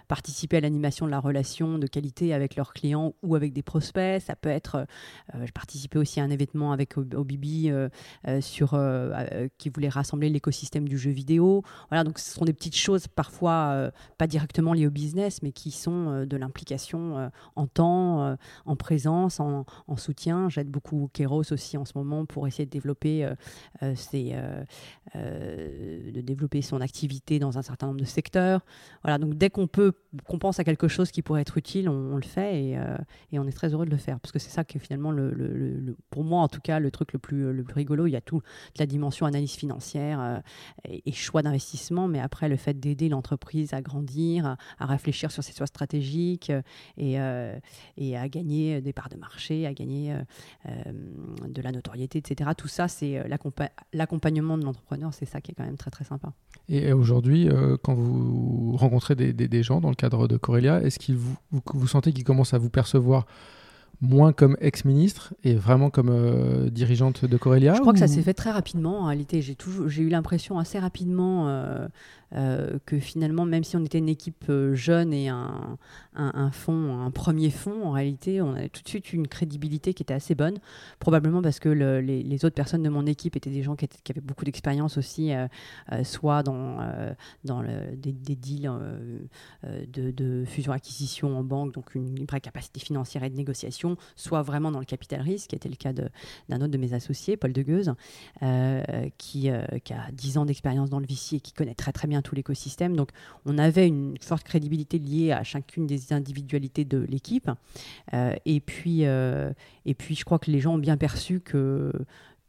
[0.07, 4.21] participer à l'animation de la relation de qualité avec leurs clients ou avec des prospects.
[4.21, 4.85] Ça peut être,
[5.33, 7.71] je participais aussi à un événement avec Obibi
[8.41, 8.79] sur,
[9.57, 11.63] qui voulait rassembler l'écosystème du jeu vidéo.
[11.89, 15.71] Voilà, donc ce sont des petites choses parfois pas directement liées au business, mais qui
[15.71, 20.49] sont de l'implication en temps, en présence, en, en soutien.
[20.49, 23.35] J'aide beaucoup ou Kéros aussi en ce moment pour essayer de développer, euh,
[23.83, 24.63] euh,
[25.15, 28.61] euh, de développer son activité dans un certain nombre de secteurs.
[29.03, 29.93] Voilà, donc dès qu'on peut,
[30.27, 32.63] qu'on pense à quelque chose qui pourrait être utile, on, le fait
[33.31, 35.11] et, on est très heureux de le faire parce que c'est ça qui est finalement,
[35.11, 38.07] le, pour moi en tout cas, le truc le plus, le plus rigolo.
[38.07, 38.43] Il y a toute
[38.77, 40.41] la dimension analyse financière
[40.87, 45.53] et, choix d'investissement, mais après le fait d'aider l'entreprise à grandir, à, réfléchir sur ses
[45.53, 46.51] choix stratégiques
[46.97, 50.15] et, à gagner des parts de marché, à gagner
[51.47, 52.49] de la notoriété, etc.
[52.57, 53.23] Tout ça, c'est euh,
[53.93, 56.33] l'accompagnement de l'entrepreneur, c'est ça qui est quand même très très sympa.
[56.69, 61.13] Et aujourd'hui, euh, quand vous rencontrez des, gens dans le cadre de Corelia, est-ce que
[61.13, 63.25] vous, vous, sentez qu'ils commencent à vous percevoir
[64.01, 68.35] moins comme ex-ministre et vraiment comme dirigeante de Corelia Je crois que ça s'est fait
[68.35, 69.01] très rapidement.
[69.01, 71.87] En réalité, j'ai j'ai eu l'impression assez rapidement euh,
[72.31, 75.77] que finalement, même si on était une équipe euh, jeune et un,
[76.15, 80.03] un, fond, un premier fond, en réalité, on avait tout de suite une crédibilité qui
[80.03, 80.57] était assez bonne,
[80.99, 84.45] probablement parce que les, autres personnes de mon équipe étaient des gens qui, avaient beaucoup
[84.45, 85.47] d'expérience aussi, euh,
[86.03, 86.79] soit dans,
[87.45, 88.71] dans des, deals
[89.63, 94.71] de, de fusion-acquisition en banque, donc une vraie capacité financière et de négociation, soit vraiment
[94.71, 97.93] dans le capital risque, qui était le cas d'un autre de mes associés, Paul Degueuse,
[99.17, 99.49] qui,
[99.83, 102.35] qui, a 10 ans d'expérience dans le VC et qui connaît très très bien tout
[102.35, 102.95] l'écosystème.
[102.95, 103.09] Donc
[103.45, 107.49] on avait une forte crédibilité liée à chacune des individualités de l'équipe.
[108.13, 109.51] Euh, et, euh,
[109.85, 111.91] et puis je crois que les gens ont bien perçu que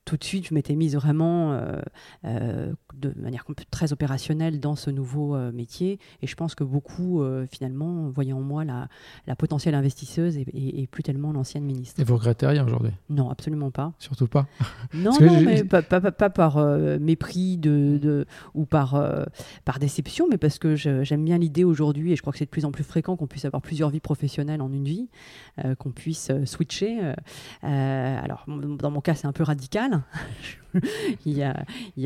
[0.08, 1.82] tout de suite, je m'étais mise vraiment euh,
[2.24, 5.98] euh, de manière très opérationnelle dans ce nouveau euh, métier.
[6.22, 8.88] Et je pense que beaucoup, finalement, voyaient en moi la,
[9.26, 12.00] la potentielle investisseuse et, plus tellement l'ancienne ministre.
[12.00, 12.92] Et vous regrettez rien aujourd'hui?
[13.10, 13.92] Non, absolument pas.
[13.98, 14.46] Surtout pas?
[14.94, 16.56] Non, non mais pas, pas, pas, par
[16.98, 19.00] mépris de, de, ou par,
[19.66, 22.50] par déception, mais parce que j'aime bien l'idée aujourd'hui, et je crois que c'est de
[22.50, 25.08] plus en plus fréquent qu'on puisse avoir plusieurs vies professionnelles en une vie,
[25.78, 27.12] qu'on puisse switcher.
[27.62, 29.97] alors, dans mon cas, c'est un peu radical.
[31.26, 31.42] il, y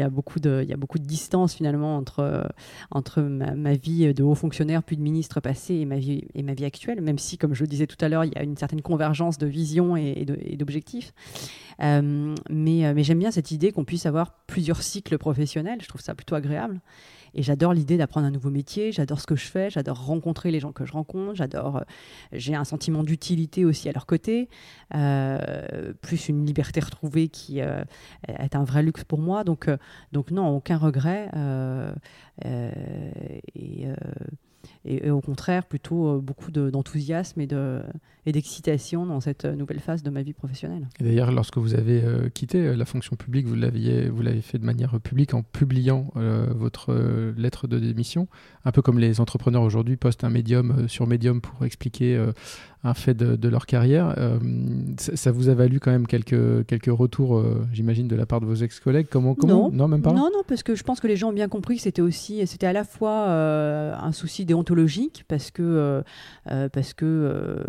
[0.02, 0.64] a, beaucoup de,
[0.98, 6.24] distance finalement entre, ma, vie de haut fonctionnaire puis de ministre passé et ma vie,
[6.34, 8.56] et actuelle, même si, comme je le disais tout à l'heure, il y a une
[8.56, 10.24] certaine convergence de vision et,
[10.56, 11.12] d'objectifs.
[11.82, 16.14] Euh, mais j'aime bien cette idée qu'on puisse avoir plusieurs cycles professionnels, je trouve ça
[16.14, 16.80] plutôt agréable.
[17.34, 20.60] Et j'adore l'idée d'apprendre un nouveau métier, j'adore ce que je fais, j'adore rencontrer les
[20.60, 21.78] gens que je rencontre, j'adore.
[21.78, 21.80] Euh,
[22.32, 24.48] j'ai un sentiment d'utilité aussi à leur côté,
[24.94, 27.84] euh, plus une liberté retrouvée qui euh,
[28.28, 29.44] est un vrai luxe pour moi.
[29.44, 29.68] Donc,
[30.12, 31.30] donc non, aucun regret.
[32.44, 33.86] et
[34.84, 40.22] et, au contraire plutôt euh, beaucoup d'enthousiasme et d'excitation dans cette nouvelle phase de ma
[40.22, 40.88] vie professionnelle.
[41.00, 45.00] D'ailleurs, lorsque vous avez euh, quitté euh, la fonction publique, vous l'avez fait de manière
[45.00, 46.94] publique en publiant votre
[47.36, 48.28] lettre de démission,
[48.64, 52.18] un peu comme les entrepreneurs aujourd'hui postent un médium sur Medium pour expliquer
[52.84, 54.14] un fait de, leur carrière.
[54.98, 57.42] Ça, vous a valu quand même quelques, quelques retours,
[57.72, 59.06] j'imagine, de la part de vos ex-collègues.
[59.10, 59.88] Comment, comment non.
[59.88, 60.12] même pas.
[60.12, 62.46] Non, non, parce que je pense que les gens ont bien compris que c'était aussi,
[62.46, 66.02] c'était à la fois un souci déontologique parce que,
[66.44, 67.64] parce que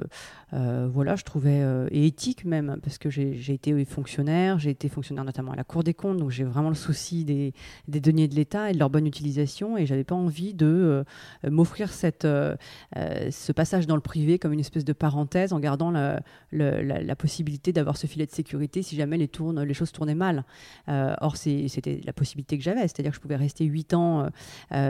[0.53, 4.87] euh, voilà, je trouvais, euh, et éthique même, parce que j'ai été fonctionnaire, j'ai été
[4.87, 7.53] fonctionnaire notamment à la Cour des comptes, donc j'ai vraiment le souci des,
[7.87, 11.49] des deniers de l'État et de leur bonne utilisation, et j'avais pas envie de euh,
[11.49, 17.15] m'offrir cette ce passage dans le privé comme une espèce de parenthèse en gardant la,
[17.17, 19.29] possibilité d'avoir ce filet de sécurité si jamais les,
[19.73, 20.45] choses tournaient mal.
[20.87, 24.29] or, c'était la possibilité que j'avais, c'est-à-dire que je pouvais rester 8 ans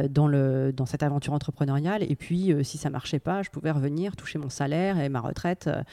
[0.09, 4.15] dans, le, dans cette aventure entrepreneuriale, et puis si ça marchait pas, je pouvais revenir,
[4.15, 5.83] toucher mon salaire et ma retraite euh,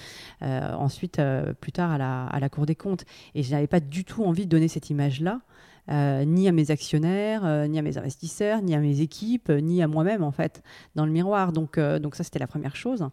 [0.43, 3.05] euh, ensuite euh, plus tard à la, à la, Cour des comptes.
[3.35, 5.41] Et je n'avais pas du tout envie de donner cette image-là.
[5.89, 10.23] Ni à mes actionnaires, ni à mes investisseurs, ni à mes équipes, ni à moi-même
[10.23, 10.63] en fait
[10.95, 11.53] dans le miroir.
[11.53, 13.05] Donc, donc ça c'était la première chose.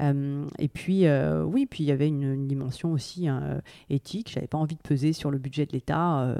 [0.00, 1.04] et puis
[1.44, 4.30] oui, puis il y avait une, dimension aussi hein, éthique.
[4.32, 6.36] J'avais pas envie de peser sur le budget de l'État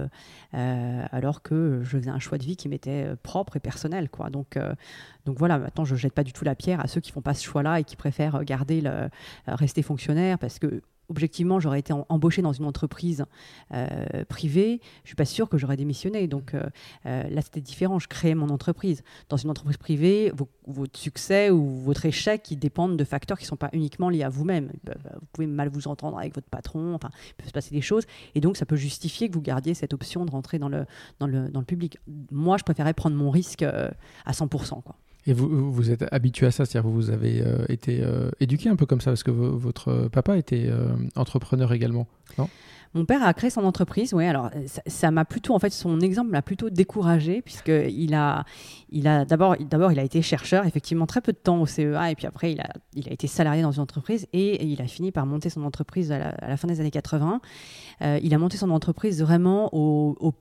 [0.52, 4.08] alors que je faisais un choix de vie qui m'était propre et personnel.
[4.30, 4.56] Donc
[5.26, 7.34] donc voilà, maintenant je jette pas du tout la pierre à ceux qui font pas
[7.34, 9.08] ce choix-là et qui préfèrent garder le, euh,
[9.46, 13.24] rester fonctionnaire parce que objectivement, j'aurais été embauché dans une entreprise
[13.74, 16.28] euh, privée, je suis pas sûre que j'aurais démissionné.
[16.28, 16.62] Donc euh,
[17.04, 17.98] là, c'était différent.
[17.98, 19.02] Je créais mon entreprise.
[19.28, 20.32] Dans une entreprise privée,
[20.66, 24.22] votre succès ou votre échec, ils dépendent de facteurs qui ne sont pas uniquement liés
[24.22, 24.70] à vous-même.
[24.86, 26.94] Vous pouvez mal vous entendre avec votre patron.
[26.94, 28.04] Enfin, il peut se passer des choses.
[28.34, 30.86] Et donc, ça peut justifier que vous gardiez cette option de rentrer dans le,
[31.18, 31.98] dans le, dans le public.
[32.30, 34.82] Moi, je préférais prendre mon risque à 100%.
[34.82, 34.94] Quoi.
[35.26, 38.68] Et vous, vous êtes habitué à ça, c'est-à-dire que vous avez euh, été euh, éduqué
[38.68, 42.06] un peu comme ça, parce que votre papa était euh, entrepreneur également,
[42.92, 44.24] mon père a créé son entreprise, oui.
[44.24, 44.50] Alors
[44.86, 48.44] ça m'a plutôt, en fait, son exemple m'a plutôt découragé puisque il a,
[48.88, 52.10] il a d'abord, d'abord, il a été chercheur, effectivement très peu de temps au CEA,
[52.10, 54.88] et puis après, il a, il a été salarié dans une entreprise et, il a
[54.88, 57.40] fini par monter son entreprise à la, fin des années 80.
[58.00, 60.34] il a monté son entreprise vraiment au, au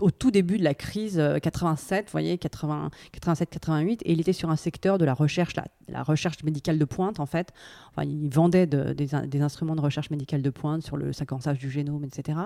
[0.00, 4.50] au tout début de la crise 87, euh, vous voyez, 87-88, et il était sur
[4.50, 5.54] un secteur de la recherche,
[5.88, 7.52] la, recherche médicale de pointe, en fait.
[7.90, 12.04] Enfin, il vendait des, instruments de recherche médicale de pointe sur le séquençage du génome,
[12.04, 12.38] etc.,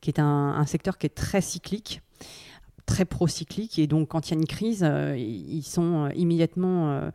[0.00, 2.02] qui est un, secteur qui est très cyclique
[2.86, 7.08] très procyclique et donc quand il y a une crise, euh, ils sont euh, immédiatement,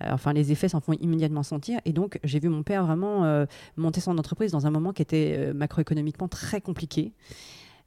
[0.00, 4.00] enfin les effets s'en font immédiatement sentir et donc j'ai vu mon père vraiment monter
[4.00, 7.12] son entreprise dans un moment qui était macroéconomiquement très compliqué.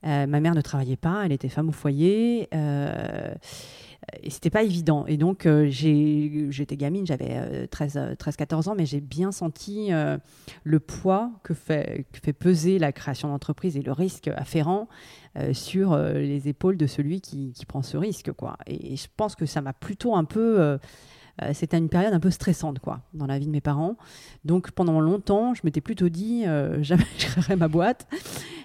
[0.06, 2.48] Euh, ma mère ne travaillait pas, elle était femme au foyer.
[2.54, 3.34] Euh,
[4.22, 5.06] et c'était pas évident.
[5.08, 9.92] Et donc, euh, j'étais gamine, j'avais 13-14 ans, mais j'ai bien senti
[10.64, 12.06] le poids que fait,
[12.38, 14.90] peser la création d'entreprise et le risque afférent
[15.54, 18.34] sur les épaules de celui qui, prend ce risque.
[18.34, 18.58] Quoi.
[18.68, 20.78] Et, je pense que ça m'a plutôt un peu
[21.54, 23.98] c'était une période un peu stressante quoi, dans la vie de mes parents.
[24.46, 28.08] Donc pendant longtemps, je m'étais plutôt dit, euh, jamais je créerai ma boîte.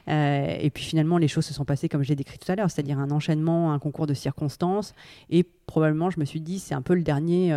[0.09, 2.57] Euh, et puis finalement, les choses se sont passées comme je l'ai décrit tout à
[2.57, 4.94] l'heure, c'est-à-dire un enchaînement, un concours de circonstances.
[5.31, 7.57] Et probablement, je me suis dit, c'est un peu le dernier,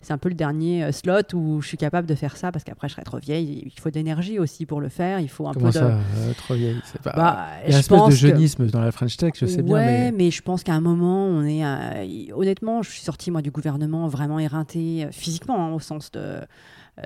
[0.00, 2.88] c'est un peu le dernier slot où je suis capable de faire ça parce qu'après,
[2.88, 3.62] je serai trop vieille.
[3.66, 5.18] Il faut de l'énergie aussi pour le faire.
[5.18, 5.98] Il faut un peu ça,
[6.36, 6.80] trop vieille?
[7.02, 7.12] Pas...
[7.16, 9.76] Bah, Il y a une espèce de jeunisme dans la French Tech, je sais bien.
[9.76, 10.12] Mais...
[10.12, 12.32] mais je pense qu'à un moment, on est.
[12.32, 16.40] Honnêtement, je suis sortie moi du gouvernement vraiment euh, physiquement, hein, au sens de.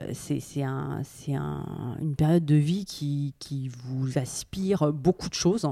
[0.00, 5.66] Euh, c'est un, un, une période de vie qui, qui, vous aspire beaucoup de choses.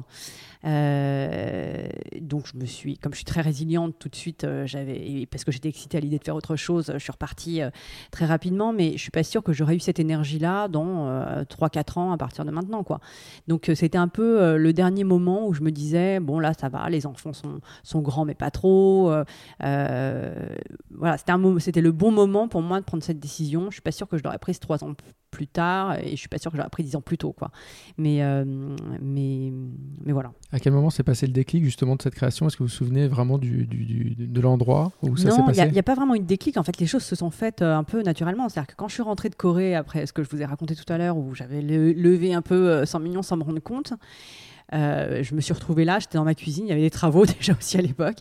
[0.67, 1.89] Euh,
[2.21, 5.45] donc je me suis, comme je suis très résiliente, tout de suite, euh, j'avais, parce
[5.45, 7.71] que j'étais excitée à l'idée de faire autre chose, je suis repartie euh,
[8.11, 10.91] très rapidement, mais je suis pas sûre que j'aurais eu cette énergie-là dans
[11.45, 13.01] 3-4 ans à partir de maintenant, quoi.
[13.49, 16.89] Donc c'était un peu le dernier moment où je me disais, bon là ça va,
[16.91, 19.13] les enfants sont, sont grands mais pas trop.
[19.61, 23.67] voilà, c'était, un, c'était le bon moment pour moi de prendre cette décision.
[23.71, 24.95] Je suis pas sûre que je l'aurais prise 3 ans
[25.31, 27.51] plus tard et je suis pas sûre que j'aurais pris 10 ans plus tôt, quoi.
[27.97, 28.21] Mais,
[29.01, 29.53] mais,
[30.05, 30.33] mais voilà.
[30.53, 32.47] À quel moment s'est passé le déclic justement de cette création?
[32.47, 35.73] Est-ce que vous vous souvenez vraiment du, de l'endroit où ça s'est passé Non, il
[35.73, 36.57] n'y a, pas vraiment eu de déclic.
[36.57, 38.49] En fait, les choses se sont faites euh, un peu naturellement.
[38.49, 40.75] C'est-à-dire que quand je suis rentrée de Corée, après ce que je vous ai raconté
[40.75, 43.93] tout à l'heure, où j'avais levé un peu 100 euh, millions sans me rendre compte,
[44.73, 47.27] euh, je me suis retrouvée là, j'étais dans ma cuisine, il y avait des travaux
[47.39, 48.19] déjà aussi à l'époque.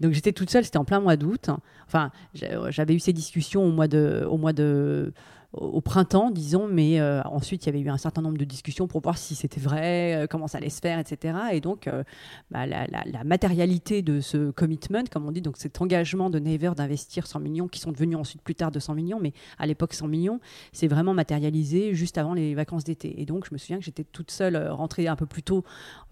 [0.00, 1.50] Donc j'étais toute seule, c'était en plein mois d'août.
[1.86, 5.12] Enfin, j'avais eu ces discussions au mois de, au mois de,
[5.56, 8.86] au printemps, disons, mais euh, ensuite il y avait eu un certain nombre de discussions
[8.86, 11.36] pour voir si c'était vrai, euh, comment ça allait se faire, etc.
[11.52, 12.02] Et donc euh,
[12.50, 12.84] bah, la,
[13.24, 17.68] matérialité de ce commitment, comme on dit, donc cet engagement de Never d'investir 100 millions,
[17.68, 20.40] qui sont devenus ensuite plus tard 200 millions, mais à l'époque 100 millions,
[20.72, 23.20] c'est vraiment matérialisé juste avant les vacances d'été.
[23.20, 25.64] Et donc je me souviens que j'étais toute seule rentrée un peu plus tôt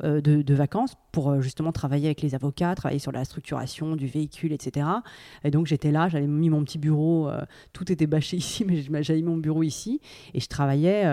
[0.02, 4.87] de, vacances pour justement travailler avec les avocats, travailler sur la structuration du véhicule, etc.
[5.44, 7.31] Et donc j'étais là, j'avais mis mon petit bureau,
[7.72, 10.01] tout était bâché ici, mais j'avais mis mon bureau ici
[10.35, 11.05] et je travaillais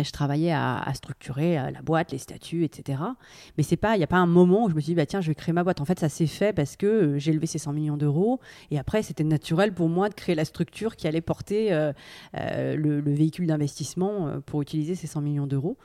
[0.00, 2.98] je travaillais à, structurer la boîte, les statuts, etc.
[3.56, 5.06] Mais c'est pas, il n'y a pas un moment où je me suis dit, bah,
[5.06, 5.80] tiens, je vais créer ma boîte.
[5.80, 8.40] En fait, ça s'est fait parce que j'ai levé ces 100 millions d'euros.
[8.72, 11.70] Et après, c'était naturel pour moi de créer la structure qui allait porter
[12.32, 15.76] le, véhicule d'investissement pour utiliser ces 100 millions d'euros.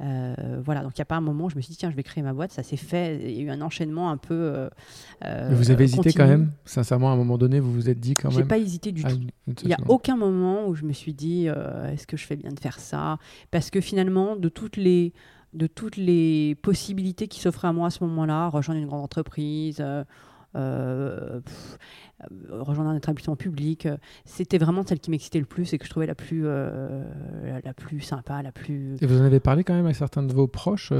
[0.00, 1.90] Euh, voilà, donc il n'y a pas un moment où je me suis dit, tiens,
[1.90, 2.52] je vais créer ma boîte.
[2.52, 3.18] Ça s'est fait.
[3.22, 4.34] Il y a eu un enchaînement un peu.
[4.34, 4.68] Euh,
[5.24, 8.14] euh, vous avez hésité quand même Sincèrement, à un moment donné, vous vous êtes dit
[8.14, 9.20] quand même J'ai pas hésité du ah, tout.
[9.62, 12.52] Il n'y a aucun moment où je me suis dit, est-ce que je fais bien
[12.52, 13.18] de faire ça?
[13.50, 15.12] Parce que finalement, de toutes les
[15.56, 19.78] de toutes les possibilités qui s'offraient à moi à ce moment-là, rejoindre une grande entreprise,
[19.80, 20.04] euh,
[20.54, 21.40] euh,
[22.50, 23.86] rejoindre un établissement public.
[23.86, 27.74] Euh, c'était vraiment celle qui m'excitait le plus et que je trouvais la plus, la,
[27.74, 28.96] plus sympa, la plus.
[29.00, 30.92] Et vous en avez parlé quand même à certains de vos proches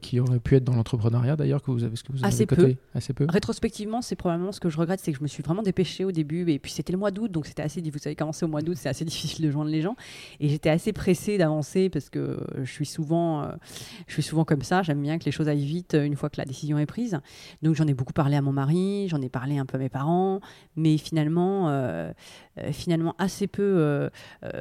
[0.00, 2.74] qui auraient pu être dans l'entrepreneuriat d'ailleurs que vous avez, ce que vous assez peu.
[2.94, 3.26] Assez peu.
[3.28, 6.12] Rétrospectivement, c'est probablement ce que je regrette, c'est que je me suis vraiment dépêchée au
[6.12, 7.80] début et puis c'était le mois d'août, donc c'était assez.
[7.80, 9.96] Vous savez, commencer au mois d'août, c'est assez difficile de joindre les gens
[10.38, 13.48] et j'étais assez pressée d'avancer parce que je suis souvent,
[14.06, 14.82] je suis souvent comme ça.
[14.82, 17.18] J'aime bien que les choses aillent vite une fois que la décision est prise.
[17.62, 18.70] Donc j'en ai beaucoup parlé à mon mari
[19.08, 20.40] j'en ai parlé un peu à mes parents,
[20.76, 22.12] mais finalement, euh,
[22.58, 23.62] euh, finalement assez peu.
[23.62, 24.10] Euh,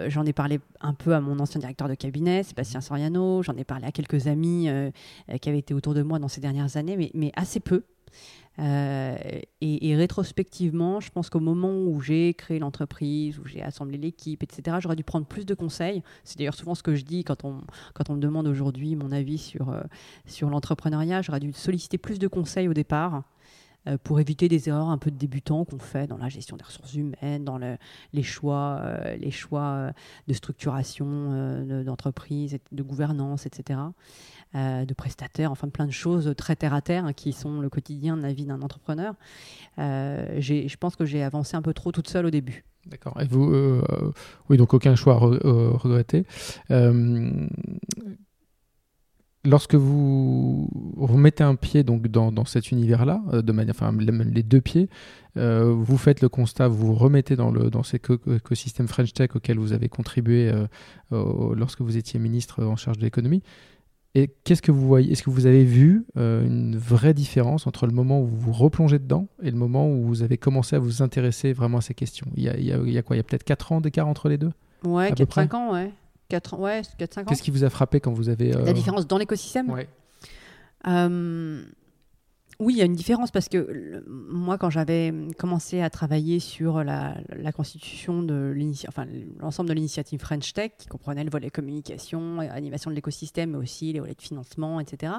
[0.08, 3.64] j'en ai parlé un peu à mon ancien directeur de cabinet, Sébastien Soriano, j'en ai
[3.64, 4.70] parlé à quelques amis
[5.42, 7.84] qui avaient été autour de moi dans ces dernières années, mais, assez peu.
[8.60, 14.78] et, rétrospectivement, je pense qu'au moment où j'ai créé l'entreprise, où j'ai assemblé l'équipe, etc.,
[14.82, 16.04] j'aurais dû prendre plus de conseils.
[16.24, 19.72] C'est d'ailleurs souvent ce que je dis quand on, me demande aujourd'hui mon avis sur,
[20.50, 21.22] l'entrepreneuriat.
[21.22, 23.24] J'aurais dû solliciter plus de conseils au départ
[24.04, 26.94] pour éviter des erreurs un peu de débutants qu'on fait dans la gestion des ressources
[26.94, 29.92] humaines, dans les choix, euh, les choix euh,
[30.28, 33.80] de structuration d'entreprise, de gouvernance, etc.,
[34.54, 38.18] de prestataires, enfin plein de choses très terre à terre hein, qui sont le quotidien
[38.18, 39.14] de la vie d'un entrepreneur.
[39.78, 42.66] je pense que j'ai avancé un peu trop toute seule au début.
[42.88, 43.22] D'accord.
[43.22, 43.54] Et vous,
[44.50, 46.26] oui, donc aucun choix à regretter
[49.46, 54.62] lorsque vous remettez un pied donc dans, cet univers-là, euh, de manière, enfin les deux
[54.62, 54.90] pieds,
[55.38, 59.58] euh, vous faites le constat, vous remettez dans le dans cet écosystème French Tech auquel
[59.58, 60.52] vous avez contribué
[61.12, 63.44] euh, lorsque vous étiez ministre en charge de l'économie.
[64.16, 67.94] Et qu'est-ce que vous voyez Est-ce que vous avez vu une vraie différence entre le
[67.94, 71.04] moment où vous vous replongez dedans et le moment où vous avez commencé à vous
[71.04, 72.26] intéresser vraiment à ces questions?
[72.36, 73.16] Il y, a, il y a, quoi?
[73.16, 74.52] Il y a peut-être 4 ans d'écart entre les deux?
[74.84, 75.92] Ouais, 4-5 ans, ouais.
[76.30, 77.26] 4 ouais, 4-5 ans.
[77.26, 78.52] Qu'est-ce qui vous a frappé quand vous avez.
[78.52, 79.90] La euh, différence dans l'écosystème ouais.
[80.88, 81.62] Euh,
[82.60, 86.84] oui, il y a une différence parce que moi, quand j'avais commencé à travailler sur
[86.84, 87.16] la,
[87.54, 88.54] constitution de
[88.88, 89.06] enfin,
[89.40, 93.94] l'ensemble de l'initiative French Tech, qui comprenait le volet communication, animation de l'écosystème, mais aussi
[93.94, 95.14] les volets de financement, etc.,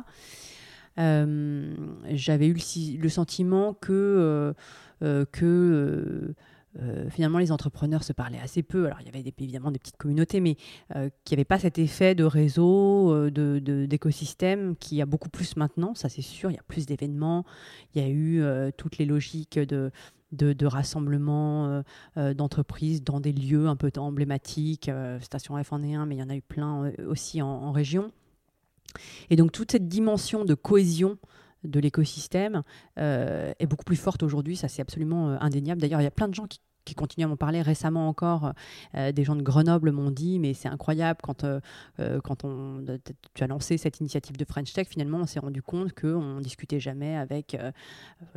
[0.98, 1.74] euh,
[2.10, 2.52] j'avais eu
[2.98, 4.54] le, sentiment que,
[5.00, 6.34] que
[6.78, 8.86] euh, finalement, les entrepreneurs se parlaient assez peu.
[8.86, 10.56] Alors, il y avait évidemment des petites communautés, mais
[10.94, 15.56] euh, qui n'avaient pas cet effet de réseau, euh, d'écosystème, qui y a beaucoup plus
[15.56, 16.50] maintenant, ça c'est sûr.
[16.50, 17.44] Il y a plus d'événements,
[17.94, 18.42] il y a eu
[18.76, 19.90] toutes les logiques de,
[20.32, 21.82] de, rassemblement
[22.16, 24.90] d'entreprises dans des lieux un peu emblématiques.
[25.20, 28.12] Station F en est un, mais il y en a eu plein aussi en, région.
[29.30, 31.18] Et donc, toute cette dimension de cohésion
[31.64, 32.62] de l'écosystème
[32.96, 35.80] est beaucoup plus forte aujourd'hui, ça c'est absolument indéniable.
[35.80, 37.62] D'ailleurs, il y a plein de gens qui qui continuent à m'en parler.
[37.62, 38.52] Récemment encore,
[38.94, 41.60] euh, des gens de Grenoble m'ont dit, mais c'est incroyable, quand, euh,
[41.98, 42.84] euh, quand on,
[43.34, 46.40] tu as lancé cette initiative de French Tech, finalement, on s'est rendu compte qu'on ne
[46.40, 47.56] discutait jamais avec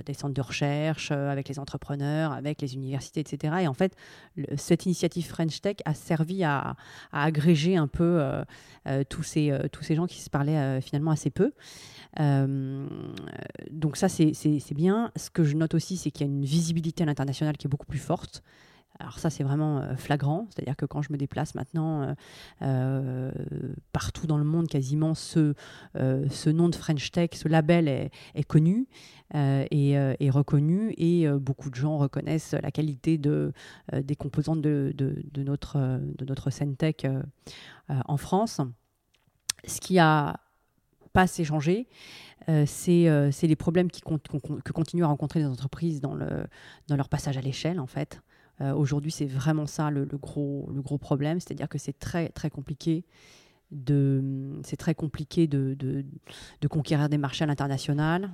[0.06, 3.56] des centres de recherche, avec les entrepreneurs, avec les universités, etc.
[3.62, 3.95] Et en fait,
[4.56, 6.75] cette initiative French Tech a servi à,
[7.12, 8.21] agréger un peu
[9.10, 11.51] tous, ces, tous ces gens qui se parlaient finalement assez peu.
[12.17, 15.12] donc ça, c'est bien.
[15.15, 17.69] Ce que je note aussi, c'est qu'il y a une visibilité à l'international qui est
[17.69, 18.33] beaucoup plus forte.
[19.00, 22.13] Alors ça, c'est vraiment euh, flagrant, c'est-à-dire que quand je me déplace maintenant euh,
[22.62, 23.32] euh,
[23.91, 25.56] partout dans le monde, quasiment ce,
[26.50, 28.88] nom de French Tech, ce label est, connu
[29.34, 33.52] et, est reconnu, et beaucoup de gens reconnaissent la qualité de,
[33.91, 37.06] des composantes de, de, notre, de notre scène tech
[37.89, 38.62] en France.
[39.65, 40.39] Ce qui a
[41.13, 41.88] pas assez changé,
[42.65, 43.08] c'est
[43.43, 46.45] les problèmes qui, que continuent à rencontrer les entreprises dans, le,
[46.88, 48.21] dans leur passage à l'échelle, en fait.
[48.62, 52.49] Euh, aujourd'hui, c'est vraiment ça le, gros, le gros problème, c'est-à-dire que c'est très, très
[52.49, 53.06] compliqué.
[53.71, 58.30] De, c'est très compliqué de, de, conquérir des marchés à l'international,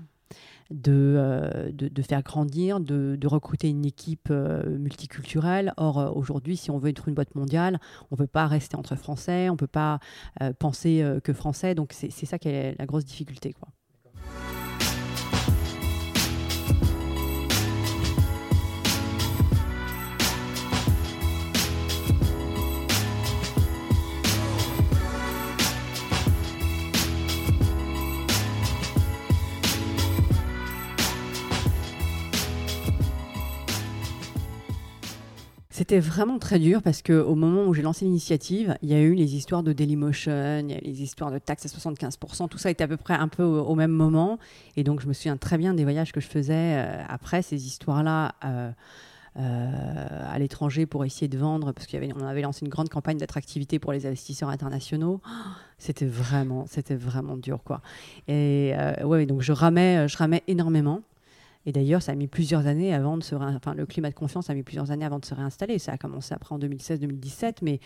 [0.71, 5.73] de, euh, de, faire grandir, de, recruter une équipe euh, multiculturelle.
[5.77, 7.79] Or, aujourd'hui, si on veut être une boîte mondiale,
[8.11, 9.99] on ne peut pas rester entre Français, on ne peut pas
[10.59, 11.75] penser que Français.
[11.75, 13.53] Donc, c'est, c'est ça qui est la grosse difficulté.
[13.53, 13.69] Quoi.
[35.79, 39.13] C'était vraiment très dur parce qu'au moment où j'ai lancé l'initiative, il y a eu
[39.13, 42.69] les histoires de Dailymotion, il y a les histoires de taxes à 75%, tout ça
[42.69, 44.39] était à peu près un peu au, même moment.
[44.75, 47.65] Et donc je me souviens très bien des voyages que je faisais euh, après ces
[47.65, 48.35] histoires-là.
[48.43, 48.71] Euh,
[49.37, 53.79] euh, à l'étranger pour essayer de vendre, parce qu'on avait lancé une grande campagne d'attractivité
[53.79, 55.21] pour les investisseurs internationaux.
[55.77, 57.81] c'était vraiment, c'était vraiment dur, quoi.
[58.27, 58.73] Et
[59.03, 61.03] ouais, donc je ramais, je ramais énormément.
[61.69, 64.49] Et d'ailleurs, ça a mis plusieurs années avant de se enfin, le climat de confiance
[64.49, 65.77] a mis plusieurs années avant de se réinstaller.
[65.77, 67.79] Ça a commencé après en 2016-2017, mais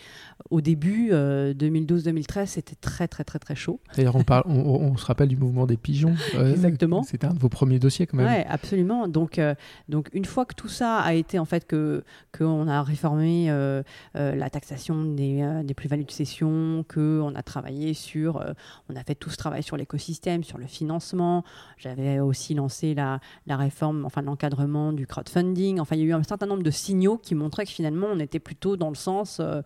[0.48, 3.80] au début, 2012-2013, euh, c'était très, très, très, très chaud.
[3.94, 6.14] D'ailleurs, on, parle, on, se rappelle du mouvement des pigeons.
[6.32, 7.02] Exactement.
[7.02, 8.26] C'était un de vos premiers dossiers quand même.
[8.26, 9.06] Oui, absolument.
[9.06, 9.54] Donc, euh,
[9.90, 12.04] donc, une fois que tout ça a été, en fait, que
[12.34, 13.82] qu'on a réformé euh,
[14.14, 18.42] la taxation des, des plus-values de cession, qu'on a travaillé sur,
[18.88, 21.44] on a fait tout ce travail sur l'écosystème, sur le financement.
[21.76, 25.80] J'avais aussi lancé la, la réforme, enfin l'encadrement du crowdfunding.
[25.80, 28.18] Enfin, il y a eu un certain nombre de signaux qui montraient que finalement, on
[28.18, 29.62] était plutôt dans le sens euh,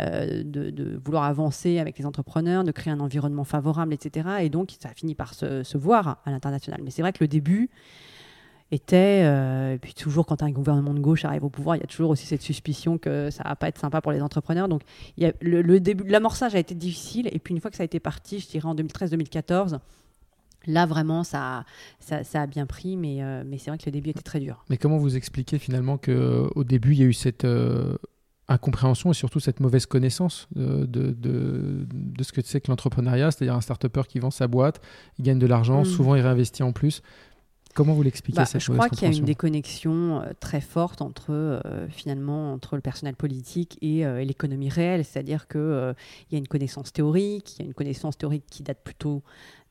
[0.00, 4.28] euh, de, vouloir avancer avec les entrepreneurs, de créer un environnement favorable, etc.
[4.42, 6.80] Et donc, ça a fini par se, voir à l'international.
[6.82, 7.70] Mais c'est vrai que le début
[8.72, 11.84] était, euh, et puis toujours quand un gouvernement de gauche arrive au pouvoir, il y
[11.84, 14.68] a toujours aussi cette suspicion que ça va pas être sympa pour les entrepreneurs.
[14.68, 14.82] Donc,
[15.16, 18.40] le début, l'amorçage a été difficile, et puis une fois que ça a été parti,
[18.40, 19.78] je dirais en 2013-2014,
[20.66, 21.64] Là, vraiment, ça,
[22.00, 24.64] ça, a bien pris, mais, euh, mais c'est vrai que le début était très dur.
[24.70, 27.96] Mais comment vous expliquez finalement qu'au début, il y a eu cette euh,
[28.48, 33.54] incompréhension et surtout cette mauvaise connaissance de, de, de, ce que c'est que l'entrepreneuriat, c'est-à-dire
[33.54, 34.80] un start-upper qui vend sa boîte,
[35.18, 35.86] il gagne de l'argent, mm.
[35.86, 37.02] souvent il réinvestit en plus.
[37.76, 41.02] Comment vous l'expliquez bah, cette Je crois qu'il y a une déconnexion euh, très forte
[41.02, 45.94] entre finalement entre le personnel politique et, l'économie réelle, c'est-à-dire qu'il
[46.30, 49.22] il y a une connaissance théorique, il y a une connaissance théorique qui date plutôt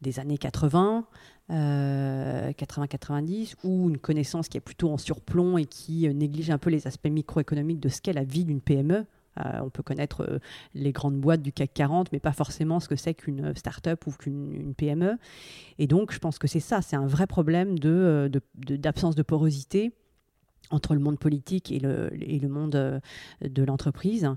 [0.01, 1.05] des années 80,
[1.49, 6.57] 80-90, euh, ou une connaissance qui est plutôt en surplomb et qui euh, néglige un
[6.57, 9.05] peu les aspects microéconomiques de ce qu'est la vie d'une PME.
[9.39, 10.39] Euh, on peut connaître
[10.73, 14.11] les grandes boîtes du CAC 40, mais pas forcément ce que c'est qu'une start-up ou
[14.11, 15.17] qu'une PME.
[15.77, 19.91] Et donc, je pense que c'est ça, c'est un vrai problème d'absence de, de porosité
[20.71, 22.09] entre le monde politique et le,
[22.47, 22.99] monde euh,
[23.41, 24.29] de l'entreprise,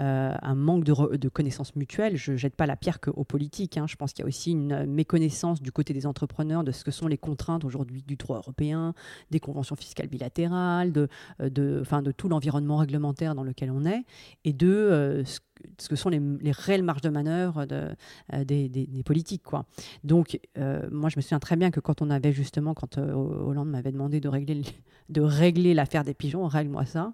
[0.00, 2.16] euh, un manque de, connaissances mutuelles.
[2.16, 3.76] Je ne jette pas la pierre qu'aux politiques.
[3.76, 3.86] Hein.
[3.88, 6.90] Je pense qu'il y a aussi une méconnaissance du côté des entrepreneurs de ce que
[6.90, 8.94] sont les contraintes aujourd'hui du droit européen,
[9.30, 11.08] des conventions fiscales bilatérales, de,
[11.40, 14.04] euh, tout l'environnement réglementaire dans lequel on est,
[14.44, 15.40] et de ce
[15.78, 16.20] ce que sont les,
[16.52, 19.42] réelles marges de manœuvre euh, des, politiques.
[19.42, 19.66] Quoi.
[20.02, 23.12] Donc, euh, moi, je me souviens très bien que quand on avait justement, quand euh,
[23.12, 24.62] Hollande m'avait demandé de régler,
[25.08, 27.12] de régler l'affaire des pigeons, règle-moi ça,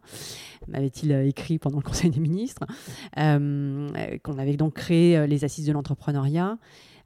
[0.68, 2.64] m'avait-il écrit pendant le Conseil des ministres,
[3.14, 6.58] qu'on avait donc créé les assises de l'entrepreneuriat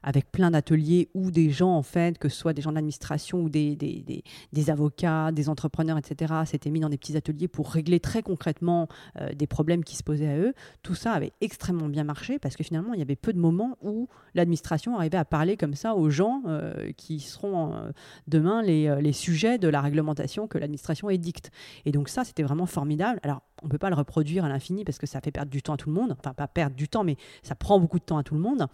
[0.05, 3.41] avec plein d'ateliers où des gens, en fait, que ce soit des gens de l'administration
[3.41, 7.71] ou des, des, des, avocats, des entrepreneurs, etc., s'étaient mis dans des petits ateliers pour
[7.71, 8.87] régler très concrètement
[9.19, 10.53] euh, des problèmes qui se posaient à eux.
[10.83, 13.77] Tout ça avait extrêmement bien marché parce que finalement, il y avait peu de moments
[13.81, 17.89] où l'administration arrivait à parler comme ça aux gens euh, qui seront euh,
[18.27, 21.49] demain les, les, sujets de la réglementation que l'administration édicte.
[21.85, 23.19] Et donc ça, c'était vraiment formidable.
[23.23, 25.63] Alors, on ne peut pas le reproduire à l'infini parce que ça fait perdre du
[25.63, 26.15] temps à tout le monde.
[26.19, 28.67] Enfin, pas perdre du temps, mais ça prend beaucoup de temps à tout le monde.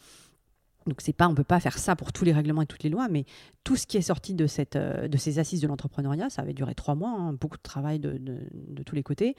[0.88, 3.08] Donc c'est pas, peut pas faire ça pour tous les règlements et toutes les lois,
[3.08, 3.26] mais
[3.64, 6.96] tout ce qui est sorti de, euh, ces assises de l'entrepreneuriat, ça avait duré trois
[6.96, 9.36] mois, hein, beaucoup de travail de, de, tous les côtés.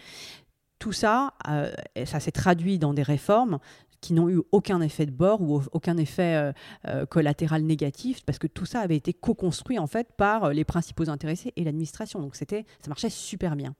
[0.78, 1.72] Tout ça, euh,
[2.04, 3.58] ça s'est traduit dans des réformes
[4.02, 6.52] qui n'ont eu aucun effet de bord ou aucun effet euh,
[6.88, 10.64] euh, collatéral négatif, parce que tout ça avait été co-construit en fait par euh, les
[10.64, 12.20] principaux intéressés et l'administration.
[12.20, 13.74] Donc c'était, ça marchait super bien.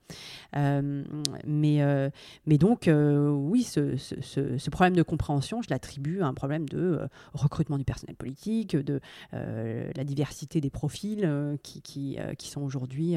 [0.55, 2.11] mais,
[2.47, 7.01] mais donc oui, ce, problème de compréhension, je l'attribue à un problème de
[7.35, 9.01] recrutement du personnel politique, de
[9.33, 13.17] la diversité des profils qui, qui, qui, sont aujourd'hui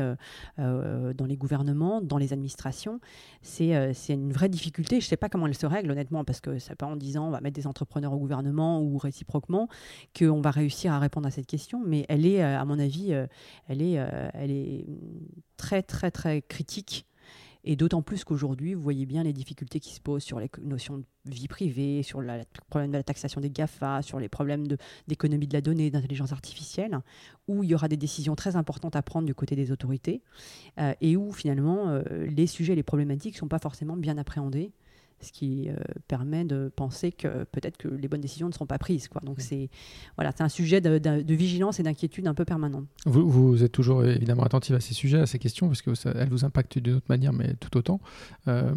[0.57, 2.99] dans les gouvernements, dans les administrations.
[3.43, 4.99] C'est, c'est une vraie difficulté.
[4.99, 7.27] Je ne sais pas comment elle se règle honnêtement, parce que ça peut en disant
[7.27, 9.67] on va mettre des entrepreneurs au gouvernement ou réciproquement,
[10.17, 11.81] qu'on va réussir à répondre à cette question.
[11.85, 13.27] Mais elle est, euh, à mon avis, euh,
[13.67, 14.85] elle est, euh, elle est
[15.57, 17.05] très, très, très critique.
[17.67, 20.99] Et d'autant plus qu'aujourd'hui, vous voyez bien les difficultés qui se posent sur les notions
[20.99, 24.67] de vie privée, sur le problème de la taxation des GAFA, sur les problèmes
[25.07, 26.99] d'économie de, la donnée, d'intelligence artificielle,
[27.47, 30.21] où il y aura des décisions très importantes à prendre du côté des autorités,
[31.01, 34.71] et où finalement les sujets, les problématiques ne sont pas forcément bien appréhendés
[35.21, 35.75] ce qui euh,
[36.07, 39.07] permet de penser que peut-être que les bonnes décisions ne seront pas prises.
[39.07, 39.21] Quoi.
[39.25, 39.69] Donc c'est
[40.17, 42.83] voilà, c'est un sujet de, vigilance et d'inquiétude un peu permanent.
[43.05, 46.45] Vous, vous, êtes toujours évidemment attentive à ces sujets, à ces questions, parce qu'elles vous
[46.45, 47.99] impactent d'une autre manière, mais tout autant.
[48.47, 48.73] Euh,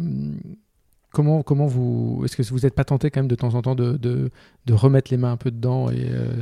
[1.11, 3.75] comment, comment vous, est-ce que vous n'êtes pas tenté quand même de temps en temps
[3.75, 6.33] de, de, remettre les mains un peu dedans et, euh,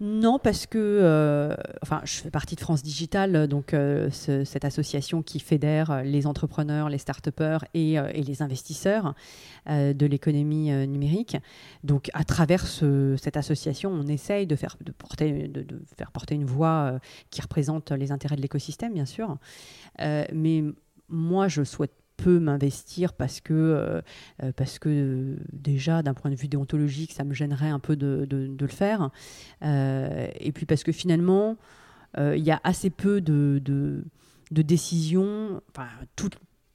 [0.00, 5.22] Non, parce que euh, enfin, je fais partie de France Digital, donc euh, cette association
[5.22, 9.14] qui fédère les entrepreneurs, les start-upers et, euh, les investisseurs
[9.68, 11.36] de l'économie numérique.
[11.84, 16.98] Donc, à travers cette association, on essaye de faire porter une voix
[17.28, 19.36] qui représente les intérêts de l'écosystème, bien sûr.
[19.98, 20.64] mais
[21.08, 24.00] moi, je souhaite m'investir parce que, euh,
[24.42, 28.26] euh, parce que déjà, d'un point de vue déontologique, ça me gênerait un peu de,
[28.28, 29.10] de, le faire.
[29.62, 31.56] Euh, et puis parce que finalement,
[32.18, 35.88] il y a assez peu de, de décisions, enfin,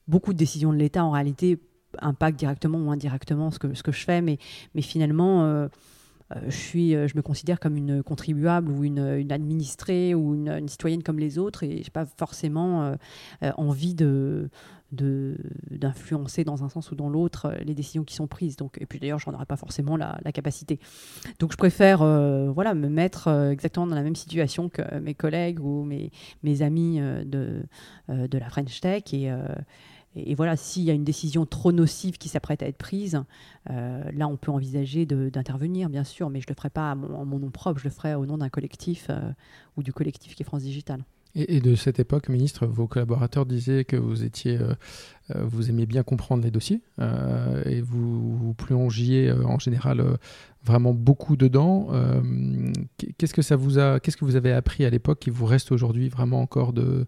[0.07, 1.59] beaucoup de décisions de l'État en réalité
[1.99, 4.37] impactent directement ou indirectement ce que, ce que je fais, mais,
[4.73, 5.67] mais finalement...
[6.47, 8.99] je, suis, je me considère comme une contribuable ou une,
[9.31, 12.95] administrée ou une, citoyenne comme les autres et je n'ai pas forcément
[13.57, 14.49] envie de,
[14.91, 18.55] d'influencer dans un sens ou dans l'autre euh, les décisions qui sont prises.
[18.79, 20.79] Et puis d'ailleurs, je n'en aurais pas forcément la, capacité.
[21.39, 25.59] Donc je préfère euh, me mettre euh, exactement dans la même situation que mes collègues
[25.59, 26.11] ou mes,
[26.43, 27.63] mes amis de,
[28.09, 29.13] de la French Tech.
[29.13, 29.31] Et,
[30.15, 33.21] et, voilà, s'il y a une décision trop nocive qui s'apprête à être prise,
[33.67, 37.39] là, on peut envisager d'intervenir, bien sûr, mais je ne le ferai pas à mon,
[37.39, 39.09] nom propre, je le ferai au nom d'un collectif
[39.75, 41.03] ou du collectif qui est France Digital.
[41.37, 44.73] Et, de cette époque, ministre, vos collaborateurs disaient que vous étiez, euh,
[45.35, 50.01] euh, vous aimiez bien comprendre les dossiers euh, et vous, plongiez en général
[50.63, 51.89] vraiment beaucoup dedans.
[53.17, 55.73] qu'est-ce que ça vous a, qu'est-ce que vous avez appris à l'époque qui vous reste
[55.73, 57.05] aujourd'hui vraiment encore de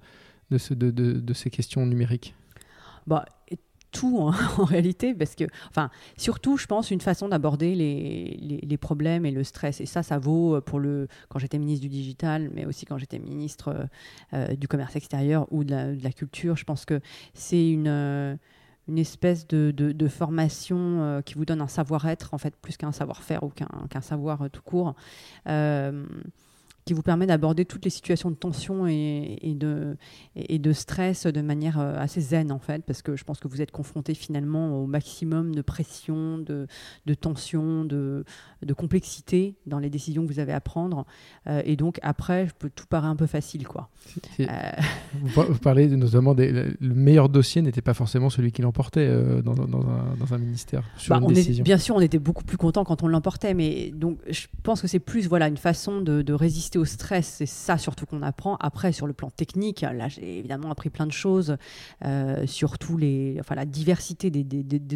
[0.58, 2.36] ces questions numériques?
[3.08, 3.26] Bah,
[3.92, 4.20] tout
[4.58, 9.32] en, réalité, parce que, enfin, surtout, je pense, une façon d'aborder les, les, problèmes et
[9.32, 9.82] le stress.
[9.82, 12.98] Et ça, ça vaut euh, pour le, quand j'étais ministre du digital, mais aussi quand
[12.98, 13.86] j'étais ministre euh,
[14.34, 16.56] euh, du commerce extérieur ou de la, culture.
[16.56, 17.00] Je pense que
[17.34, 18.38] c'est une
[18.88, 23.44] une espèce de, de, formation qui vous donne un savoir-être, en fait, plus qu'un savoir-faire
[23.44, 24.96] ou qu'un savoir tout court
[26.88, 29.98] qui vous permet d'aborder toutes les situations de tension et, de,
[30.38, 33.50] et, de stress de manière euh, assez zen en fait, parce que je pense que
[33.50, 36.66] vous êtes confronté finalement au maximum de pression, de,
[37.06, 38.24] de tension, de,
[38.64, 41.06] de, complexité dans les décisions que vous avez à prendre.
[41.48, 43.68] Euh, et donc après, tout paraît un peu facile.
[43.68, 43.90] Quoi.
[44.40, 44.46] Euh,
[45.22, 49.10] vous, parlez notamment des, le meilleur dossier n'était pas forcément celui qui l'emportait
[49.44, 51.66] dans, dans, un, dans, un, ministère sur bah, une décision.
[51.66, 54.88] bien sûr, on était beaucoup plus content quand on l'emportait, mais donc je pense que
[54.88, 56.34] c'est plus voilà, une façon de, de
[56.78, 58.56] au stress, c'est ça surtout qu'on apprend.
[58.60, 61.58] Après, sur le plan technique, là, j'ai évidemment appris plein de choses,
[62.06, 64.44] euh, surtout les, enfin, la diversité des,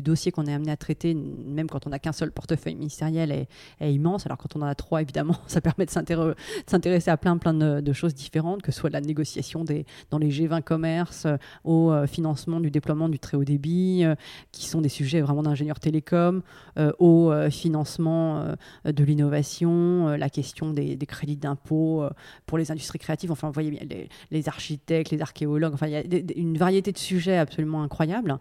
[0.02, 3.48] dossiers qu'on est amené à traiter, même quand on n'a qu'un seul portefeuille ministériel, est,
[3.94, 4.26] immense.
[4.26, 7.94] Alors quand on en a trois, évidemment, ça permet de s'intéresser à plein, plein de,
[7.94, 11.28] choses différentes, que ce soit la négociation des, dans les G20 commerce,
[11.64, 14.16] au euh, financement du déploiement du très haut débit, euh,
[14.52, 16.42] qui sont des sujets vraiment d'ingénieurs télécom,
[17.00, 18.56] au financement
[18.86, 22.10] de l'innovation, la question des, des crédits d'impôt euh,
[22.46, 23.32] pour les industries créatives.
[23.32, 25.74] Enfin, vous voyez les, architectes, les archéologues.
[25.74, 26.04] Enfin, il y a
[26.36, 28.38] une variété de sujets absolument incroyables.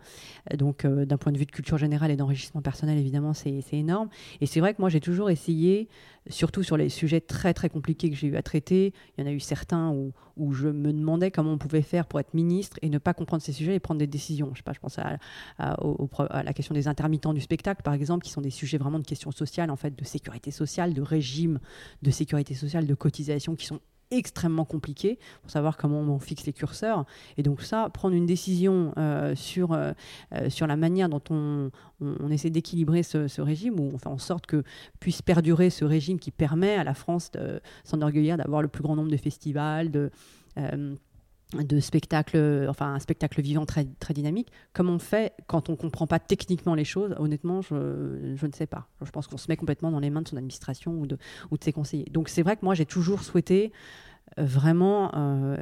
[0.56, 4.08] Donc, euh, d'un point de vue de culture générale et d'enrichissement personnel, évidemment, c'est énorme.
[4.40, 5.88] Et c'est vrai que moi, j'ai toujours essayé,
[6.28, 9.30] surtout sur les sujets très, très compliqués que j'ai eu à traiter, il y en
[9.30, 12.78] a eu certains où, où je me demandais comment on pouvait faire pour être ministre
[12.82, 14.50] et ne pas comprendre ces sujets et prendre des décisions.
[14.52, 15.18] Je sais pas, je pense à,
[15.58, 19.06] à, la question des intermittents du spectacle, par exemple, qui sont des sujets vraiment de
[19.06, 21.58] questions sociales, en fait, de sécurité sociale, de régime
[22.02, 23.80] de sécurité sociale, de cotisation, qui sont
[24.10, 27.04] extrêmement compliqués pour savoir comment on fixe les curseurs.
[27.36, 29.92] Et donc ça, prendre une décision euh, sur, euh,
[30.34, 34.18] euh, sur la manière dont on, on, essaie d'équilibrer ce, régime, ou on fait en
[34.18, 34.62] sorte que
[34.98, 38.96] puisse perdurer ce régime qui permet à la France de s'enorgueillir d'avoir le plus grand
[38.96, 40.10] nombre de festivals, de
[41.54, 43.84] de spectacles, enfin un spectacle vivant très,
[44.14, 44.52] dynamique.
[44.72, 47.14] Comment on fait quand on ne comprend pas techniquement les choses?
[47.18, 48.86] Honnêtement, je, ne sais pas.
[49.02, 51.18] Je pense qu'on se met complètement dans les mains de son administration ou de,
[51.60, 52.08] ses conseillers.
[52.10, 53.72] Donc c'est vrai que moi j'ai toujours souhaité
[54.36, 55.56] vraiment euh,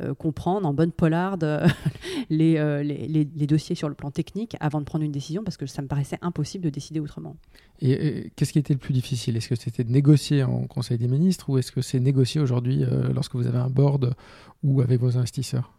[0.00, 1.44] euh, comprendre en bonne polarde
[2.30, 5.66] les, les, les, dossiers sur le plan technique avant de prendre une décision parce que
[5.66, 7.36] ça me paraissait impossible de décider autrement.
[7.80, 9.36] Et, qu'est-ce qui était le plus difficile?
[9.36, 12.84] Est-ce que c'était de négocier en Conseil des ministres ou est-ce que c'est négocier aujourd'hui
[13.14, 14.14] lorsque vous avez un board
[14.62, 15.77] ou avec vos investisseurs?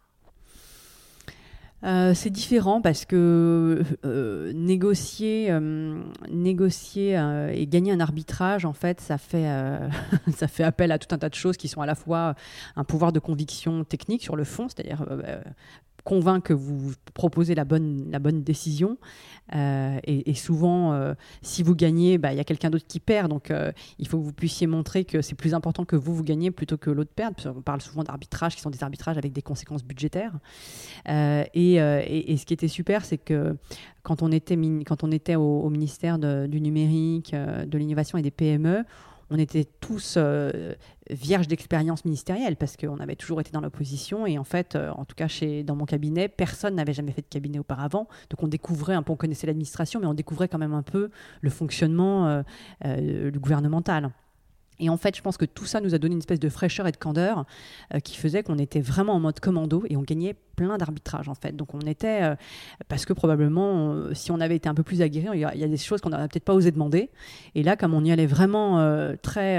[1.83, 7.13] Euh, c'est différent parce que euh, négocier, euh, négocier
[7.53, 9.47] et gagner un arbitrage, en fait, ça fait,
[10.35, 12.35] ça fait appel à tout un tas de choses qui sont à la fois
[12.75, 15.05] un pouvoir de conviction technique sur le fond, c'est-à-dire
[16.03, 18.97] convainc que vous proposez la bonne, la bonne décision.
[19.55, 23.29] Euh, et, souvent, euh, si vous gagnez, bah, il y a quelqu'un d'autre qui perd.
[23.29, 26.23] Donc, euh, il faut que vous puissiez montrer que c'est plus important que vous, vous
[26.23, 27.35] gagnez plutôt que l'autre perde.
[27.45, 30.33] On parle souvent d'arbitrages qui sont des arbitrages avec des conséquences budgétaires.
[31.07, 33.57] Et, et, ce qui était super, c'est que
[34.03, 38.31] quand on était, quand on était au, au ministère du numérique, de l'innovation et des
[38.31, 38.83] PME,
[39.29, 40.17] on était tous
[41.09, 45.15] vierges d'expérience ministérielle parce qu'on avait toujours été dans l'opposition et en fait, en tout
[45.15, 48.07] cas chez, dans mon cabinet, personne n'avait jamais fait de cabinet auparavant.
[48.29, 51.09] Donc on découvrait un peu, on connaissait l'administration, mais on découvrait quand même un peu
[51.41, 52.43] le fonctionnement
[53.35, 54.11] gouvernemental.
[54.79, 56.87] Et en fait, je pense que tout ça nous a donné une espèce de fraîcheur
[56.87, 57.45] et de candeur
[58.03, 61.55] qui faisait qu'on était vraiment en mode commando et on gagnait plein d'arbitrages en fait.
[61.55, 62.35] Donc on était, euh,
[62.89, 65.67] parce que probablement, euh, si on avait été un peu plus aguerri, il y, a,
[65.67, 67.09] des choses qu'on n'aurait peut-être pas osé demander.
[67.55, 69.57] Et là, comme on y allait vraiment euh, très,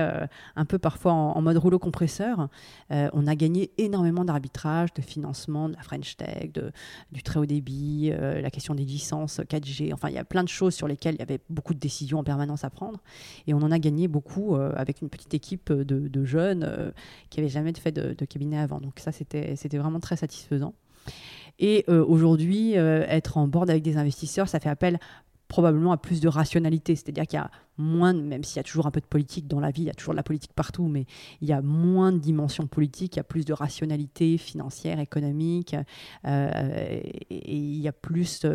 [0.56, 2.48] un peu parfois en, mode rouleau compresseur,
[2.90, 6.50] on a gagné énormément d'arbitrages, de financement, de la French Tech,
[7.12, 9.92] du très haut débit, la question des licences 4G.
[9.92, 12.18] Enfin, il y a plein de choses sur lesquelles il y avait beaucoup de décisions
[12.18, 13.00] en permanence à prendre.
[13.46, 16.92] Et on en a gagné beaucoup avec une petite équipe de, jeunes
[17.28, 18.80] qui n'avaient jamais fait de, cabinet avant.
[18.80, 20.74] Donc ça, c'était vraiment très satisfaisant.
[21.60, 24.98] Et euh, aujourd'hui, euh, être en board avec des investisseurs, ça fait appel
[25.46, 26.96] probablement à plus de rationalité.
[26.96, 29.60] C'est-à-dire qu'il y a moins, même s'il y a toujours un peu de politique dans
[29.60, 31.06] la vie, il y a toujours de la politique partout, mais
[31.40, 35.76] il y a moins de dimensions politiques, il y a plus de rationalité financière, économique,
[36.24, 37.00] euh,
[37.30, 38.46] et, il y a plus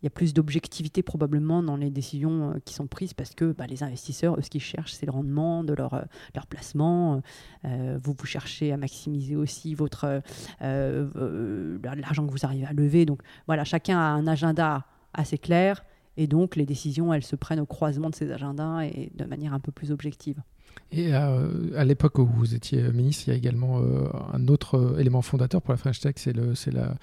[0.00, 3.52] il y a plus d'objectivité probablement dans les décisions euh, qui sont prises parce que
[3.52, 6.02] bah, les investisseurs, eux, ce qu'ils cherchent, c'est le rendement de leur, euh,
[6.48, 7.20] placement.
[7.64, 10.22] Euh, vous, vous cherchez à maximiser aussi votre
[10.60, 13.04] l'argent que vous arrivez à lever.
[13.06, 15.84] Donc voilà, chacun a un agenda assez clair
[16.16, 19.52] et donc les décisions, elles se prennent au croisement de ces agendas et de manière
[19.52, 20.40] un peu plus objective.
[20.90, 23.82] Et à l'époque où vous étiez ministre, il y a également
[24.32, 26.32] un autre élément fondateur pour la French Tech, c'est
[26.72, 26.94] la,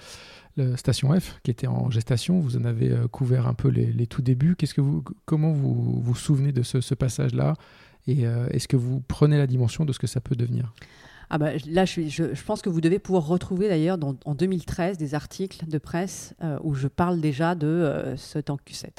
[0.76, 2.40] Station F, qui était en gestation.
[2.40, 4.56] Vous en avez euh, couvert un peu les, tout débuts.
[4.56, 7.54] Que vous, comment vous vous souvenez de ce, passage-là?
[8.06, 10.72] Et euh, est-ce que vous prenez la dimension de ce que ça peut devenir?
[11.28, 15.66] Ah bah, là, je, pense que vous devez pouvoir retrouver d'ailleurs en 2013 des articles
[15.66, 18.50] de presse euh, où je parle déjà de euh, cet,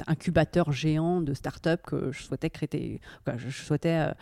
[0.06, 3.00] incubateur géant de start-up que je souhaitais créer,
[3.36, 4.12] je souhaitais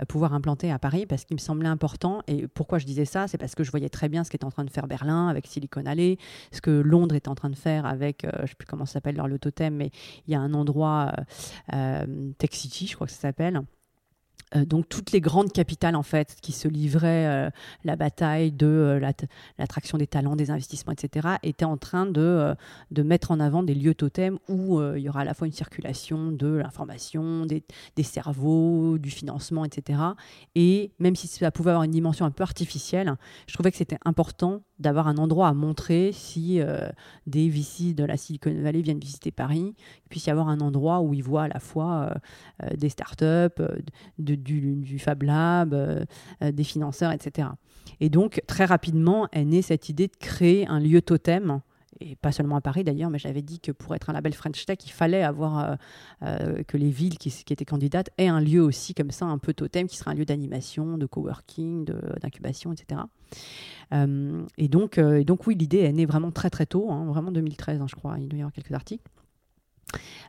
[0.00, 2.22] euh, pouvoir implanter à Paris parce qu'il me semblait important.
[2.26, 4.50] Et pourquoi je disais ça C'est parce que je voyais très bien ce qu'était en
[4.50, 6.18] train de faire Berlin avec Silicon Valley,
[6.52, 8.94] ce que Londres était en train de faire avec, je ne sais plus comment ça
[8.94, 9.90] s'appelle leur le totem, mais
[10.26, 11.12] il y a un endroit,
[11.70, 13.62] Tech City, je crois que ça s'appelle
[14.54, 17.50] donc toutes les grandes capitales en fait qui se livraient euh,
[17.84, 19.12] la bataille de euh,
[19.58, 22.54] l'attraction des talents, des investissements, etc., étaient en train de,
[22.96, 26.32] mettre en avant des lieux totems où il y aura à la fois une circulation
[26.32, 27.62] de l'information, des,
[28.02, 30.00] cerveaux, du financement, etc.
[30.54, 33.14] Et même si ça pouvait avoir une dimension un peu artificielle,
[33.46, 36.60] je trouvais que c'était important d'avoir un endroit à montrer si
[37.26, 41.00] des VC de la Silicon Valley viennent visiter Paris, il puisse y avoir un endroit
[41.00, 42.14] où ils voient à la fois
[42.76, 43.62] des startups,
[44.18, 46.04] de, du, Fab Lab, euh,
[46.42, 47.48] euh, des financeurs, etc.
[48.00, 51.60] Et donc, très rapidement, est née cette idée de créer un lieu totem
[52.00, 54.66] et pas seulement à Paris d'ailleurs, mais j'avais dit que pour être un label French
[54.66, 55.76] Tech, il fallait avoir
[56.24, 59.54] euh, que les villes qui, étaient candidates aient un lieu aussi comme ça, un peu
[59.54, 61.84] totem, qui sera un lieu d'animation, de coworking,
[62.20, 63.02] d'incubation, etc.
[63.92, 67.86] et, donc, donc oui, l'idée est née vraiment très très tôt, hein, vraiment 2013, hein,
[67.88, 69.08] je crois, il doit y avoir quelques articles.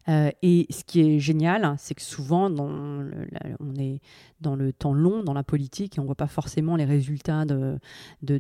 [0.07, 2.69] Euh, et ce qui est génial, c'est que souvent, dans
[3.59, 4.01] on est
[4.41, 7.45] dans le temps long, dans la politique, et on ne voit pas forcément les résultats
[7.45, 7.79] de,
[8.21, 8.37] de,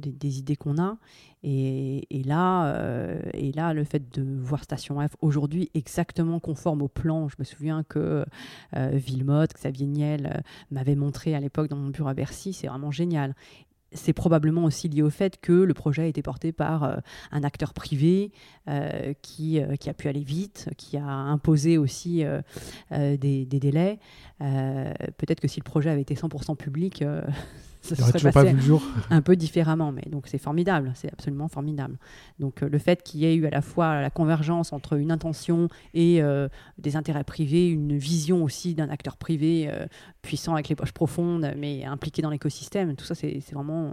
[0.00, 0.96] des idées qu'on a.
[1.44, 6.88] Et, là, euh, et là, le fait de voir Station F aujourd'hui exactement conforme au
[6.88, 8.24] plan, je me souviens que
[8.76, 10.42] euh, Villemotte, Xavier Niel
[10.72, 13.36] m'avait montré à l'époque dans mon bureau à Bercy, c'est vraiment génial
[13.92, 16.96] c'est probablement aussi lié au fait que le projet a été porté par euh,
[17.32, 18.32] un acteur privé
[18.68, 22.24] euh, qui, euh, qui, a pu aller vite, qui a imposé aussi
[22.90, 23.98] des, délais.
[24.38, 27.04] Peut-être que si le projet avait été 100% public,
[27.80, 28.82] serait jour.
[29.10, 29.92] un peu différemment.
[29.92, 31.98] Mais donc c'est formidable, c'est absolument formidable.
[32.38, 35.68] Donc le fait qu'il y ait eu à la fois la convergence entre une intention
[35.94, 36.22] et
[36.78, 39.70] des intérêts privés, une vision aussi d'un acteur privé
[40.22, 43.92] puissant avec les poches profondes, mais impliqué dans l'écosystème, tout ça c'est vraiment,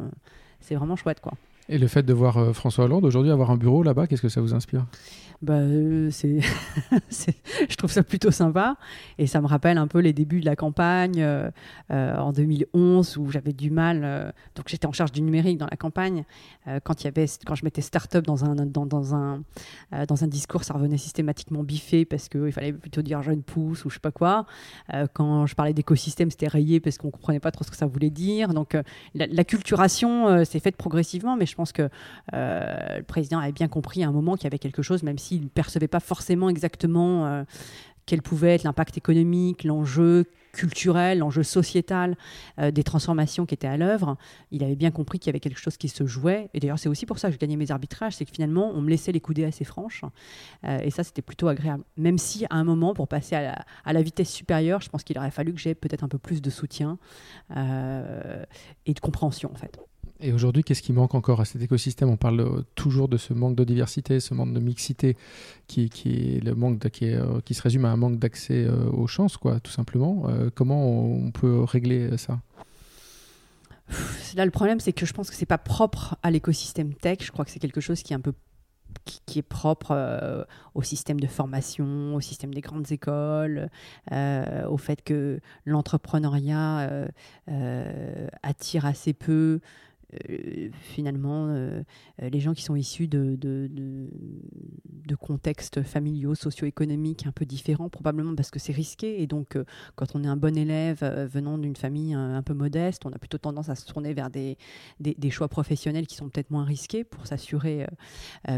[0.60, 1.34] c'est vraiment chouette quoi.
[1.68, 4.40] Et le fait de voir François Hollande aujourd'hui avoir un bureau là-bas, qu'est-ce que ça
[4.40, 4.86] vous inspire?
[5.42, 7.36] Bah, euh, c'est,
[7.70, 8.78] je trouve ça plutôt sympa.
[9.18, 11.50] Et ça me rappelle un peu les débuts de la campagne euh,
[11.92, 14.34] euh, en 2011 où j'avais du mal.
[14.56, 16.24] donc j'étais en charge du numérique dans la campagne.
[16.84, 19.44] quand, y avait, quand je mettais start-up dans un, dans, dans un,
[20.08, 23.90] dans un discours, ça revenait systématiquement biffé parce qu'il fallait plutôt dire jeune pousse ou
[23.90, 24.46] je sais pas quoi.
[25.14, 28.10] quand je parlais d'écosystème, c'était rayé parce qu'on comprenait pas trop ce que ça voulait
[28.10, 28.54] dire.
[28.54, 28.78] Donc
[29.14, 31.90] la, culturation s'est faite progressivement, mais je pense que
[32.34, 35.44] le président avait bien compris à un moment qu'il y avait quelque chose, même s'il
[35.44, 37.44] ne percevait pas forcément exactement euh,
[38.06, 42.16] quel pouvait être l'impact économique, l'enjeu, culturel, l'enjeu sociétal
[42.60, 44.16] des transformations qui étaient à l'œuvre,
[44.52, 46.50] il avait bien compris qu'il y avait quelque chose qui se jouait.
[46.54, 48.80] Et d'ailleurs, c'est aussi pour ça que je gagnais mes arbitrages, c'est que finalement, on
[48.80, 50.06] me laissait les coudées assez franches.
[50.64, 51.84] et ça, c'était plutôt agréable.
[51.98, 55.32] Même si, à un moment, pour passer à la, vitesse supérieure, je pense qu'il aurait
[55.32, 57.00] fallu que j'ai peut-être un peu plus de soutien
[57.50, 59.78] et de compréhension, en fait.
[60.22, 62.10] Et aujourd'hui, qu'est-ce qui manque encore à cet écosystème?
[62.10, 65.18] On parle euh, toujours de ce manque de diversité, ce manque de mixité,
[65.68, 69.36] qui, est le manque euh, qui, se résume à un manque d'accès euh, aux chances,
[69.36, 70.28] quoi, tout simplement.
[70.56, 72.40] comment on peut régler ça?
[74.36, 77.20] Là, le problème, c'est que je pense que c'est pas propre à l'écosystème tech.
[77.22, 78.34] Je crois que c'est quelque chose qui est un peu
[79.26, 83.70] qui, est propre au système de formation, au système des grandes écoles,
[84.12, 87.08] au fait que l'entrepreneuriat
[88.42, 89.60] attire assez peu
[90.14, 91.82] euh, finalement, euh,
[92.22, 93.38] euh, les gens qui sont issus de,
[95.20, 99.22] contextes familiaux, socio-économiques un peu différents, probablement parce que c'est risqué.
[99.22, 99.58] Et donc,
[99.96, 101.04] quand on est un bon élève
[101.34, 104.58] venant d'une famille un, peu modeste, on a plutôt tendance à se tourner vers des,
[105.32, 107.88] choix professionnels qui sont peut-être moins risqués pour s'assurer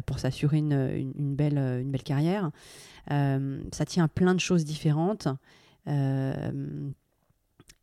[0.05, 2.51] pour s'assurer une, belle, une belle carrière.
[3.09, 5.27] ça tient à plein de choses différentes.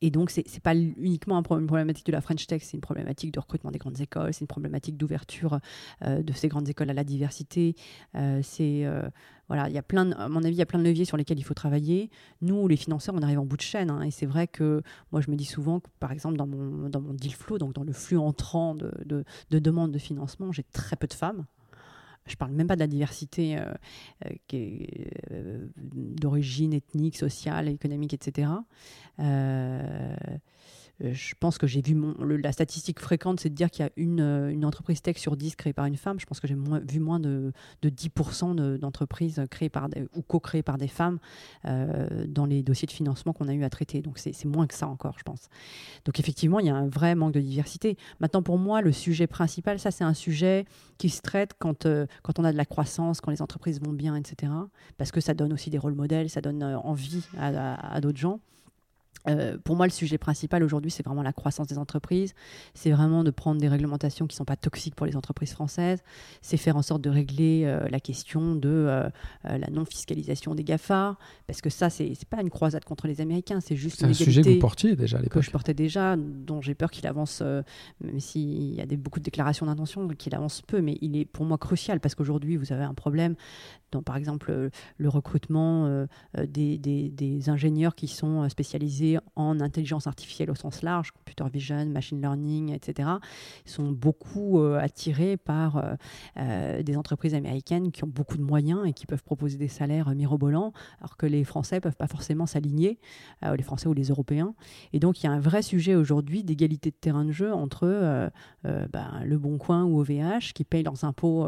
[0.00, 3.32] Et donc, ce n'est pas uniquement une problématique de la French Tech, c'est une problématique
[3.32, 5.60] de recrutement des grandes écoles, c'est une problématique d'ouverture
[6.02, 7.74] euh, de ces grandes écoles à la diversité.
[8.16, 9.08] Euh, euh,
[9.48, 11.16] voilà, il y a plein, à mon avis, il y a plein de leviers sur
[11.16, 12.10] lesquels il faut travailler.
[12.40, 14.82] Nous, les financeurs, on arrive en bout de chaîne, hein, et c'est vrai que
[15.12, 17.72] moi, je me dis souvent que, par exemple, dans mon dans mon deal flow, donc
[17.74, 21.46] dans le flux entrant de, de, de demandes de financement, j'ai très peu de femmes.
[22.26, 23.72] Je parle même pas de la diversité euh,
[24.24, 24.30] euh,
[25.30, 28.48] euh, d'origine ethnique, sociale, économique, etc.
[31.02, 31.96] Euh, je pense que j'ai vu
[32.38, 35.56] la statistique fréquente, c'est de dire qu'il y a une, euh, entreprise tech sur 10
[35.56, 36.20] créée par une femme.
[36.20, 40.78] Je pense que j'ai vu moins de, de 10% d'entreprises créées par ou co-créées par
[40.78, 41.18] des femmes
[41.64, 44.02] euh, dans les dossiers de financement qu'on a eu à traiter.
[44.02, 45.48] Donc c'est moins que ça encore, je pense.
[46.04, 47.96] Donc effectivement, il y a un vrai manque de diversité.
[48.20, 50.64] Maintenant, pour moi, le sujet principal, ça c'est un sujet
[50.98, 54.52] qui se traite quand on a de la croissance, quand les entreprises vont bien, etc.
[54.96, 58.40] Parce que ça donne aussi des rôles modèles, ça donne envie à d'autres gens.
[59.28, 62.34] Euh, pour moi, le sujet principal aujourd'hui, c'est vraiment la croissance des entreprises.
[62.74, 66.02] C'est vraiment de prendre des réglementations qui ne sont pas toxiques pour les entreprises françaises.
[66.42, 69.08] C'est faire en sorte de régler euh, la question de euh,
[69.44, 71.16] la non-fiscalisation des GAFA.
[71.46, 74.42] Parce que ça, c'est n'est pas une croisade contre les Américains, c'est juste un sujet
[74.42, 75.34] que vous portiez déjà à l'époque.
[75.34, 77.42] Que je portais déjà, dont j'ai peur qu'il avance,
[78.00, 80.80] même s'il y a des, beaucoup de déclarations d'intention, qu'il avance peu.
[80.80, 83.34] Mais il est pour moi crucial parce qu'aujourd'hui, vous avez un problème
[83.90, 86.06] dans, par exemple, le recrutement
[86.36, 89.03] des, des, des ingénieurs qui sont spécialisés
[89.36, 93.08] en intelligence artificielle au sens large, computer vision, machine learning, etc.,
[93.64, 95.94] sont beaucoup euh, attirés par euh,
[96.38, 100.10] euh, des entreprises américaines qui ont beaucoup de moyens et qui peuvent proposer des salaires
[100.10, 102.98] mirobolants, alors que les Français ne peuvent pas forcément s'aligner,
[103.42, 104.54] les Français ou les Européens.
[104.92, 108.30] Et donc, il y a un vrai sujet aujourd'hui d'égalité de terrain de jeu entre
[108.64, 111.46] ben, Le Bon Coin ou OVH, qui payent leurs impôts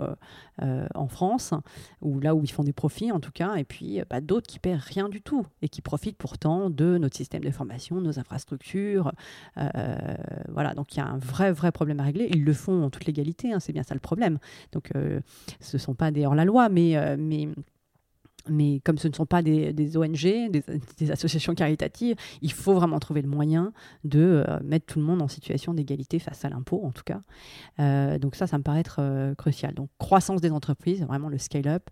[0.61, 1.55] en France,
[2.01, 4.59] ou là où ils font des profits en tout cas, et puis bah, d'autres qui
[4.59, 9.12] paient rien du tout et qui profitent pourtant de notre système de formation, nos infrastructures.
[9.59, 9.97] Euh,
[10.49, 12.28] voilà, donc il y a un vrai, vrai problème à régler.
[12.32, 14.38] Ils le font en toute légalité, hein, c'est bien ça le problème.
[14.72, 15.20] Donc euh,
[15.61, 17.49] ce ne sont pas des hors-la-loi, mais, euh, mais
[18.49, 23.20] mais comme ce ne sont pas des, ONG, des, associations caritatives, il faut vraiment trouver
[23.20, 23.72] le moyen
[24.05, 27.22] de mettre tout le monde en situation d'égalité face à l'impôt, en tout cas.
[28.18, 29.74] donc ça, ça me paraît être crucial.
[29.74, 31.90] Donc croissance des entreprises, vraiment le scale-up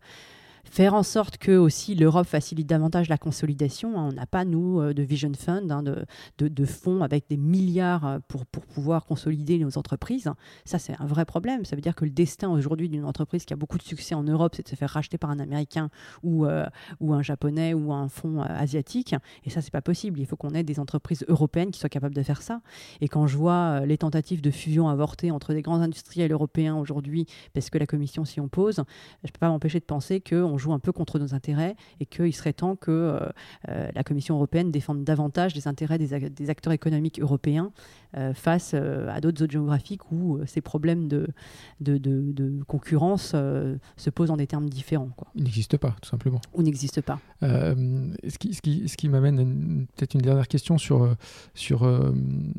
[0.71, 3.99] faire en sorte que aussi l'Europe facilite davantage la consolidation.
[3.99, 4.09] Hein.
[4.11, 6.05] On n'a pas, nous, euh, de Vision Fund, hein, de,
[6.39, 10.31] de, fonds avec des milliards euh, pour, pour pouvoir consolider nos entreprises.
[10.65, 11.65] Ça, c'est un vrai problème.
[11.65, 14.23] Ça veut dire que le destin aujourd'hui d'une entreprise qui a beaucoup de succès en
[14.23, 15.91] Europe, c'est de se faire racheter par un Américain
[16.23, 16.67] ou, euh,
[17.01, 19.15] ou un Japonais ou un fonds asiatique.
[19.45, 20.21] Et ça, c'est pas possible.
[20.21, 22.61] Il faut qu'on ait des entreprises européennes qui soient capables de faire ça.
[23.01, 27.27] Et quand je vois les tentatives de fusion avortées entre des grands industriels européens aujourd'hui,
[27.53, 30.59] parce que la Commission s'y oppose, je ne peux pas m'empêcher de penser qu'on on
[30.59, 33.19] joue un peu contre nos intérêts et qu'il serait temps que euh,
[33.69, 37.73] euh, la Commission européenne défende davantage les intérêts des, acteurs économiques européens
[38.17, 41.27] euh, face à d'autres zones géographiques où ces problèmes de,
[41.81, 45.11] de, concurrence se posent en des termes différents.
[45.17, 45.29] Quoi.
[45.35, 46.41] Ils n'existent pas, tout simplement.
[46.55, 47.19] Ou n'existent pas.
[47.43, 51.17] ce qui, ce qui, ce qui m'amène peut-être une dernière question sur,
[51.55, 52.13] sur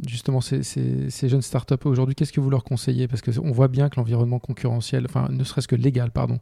[0.05, 2.15] justement ces, ces, ces jeunes startups aujourd'hui.
[2.15, 3.07] Qu'est-ce que vous leur conseillez?
[3.07, 6.39] Parce qu'on voit bien que l'environnement concurrentiel, enfin ne serait-ce que légal, pardon,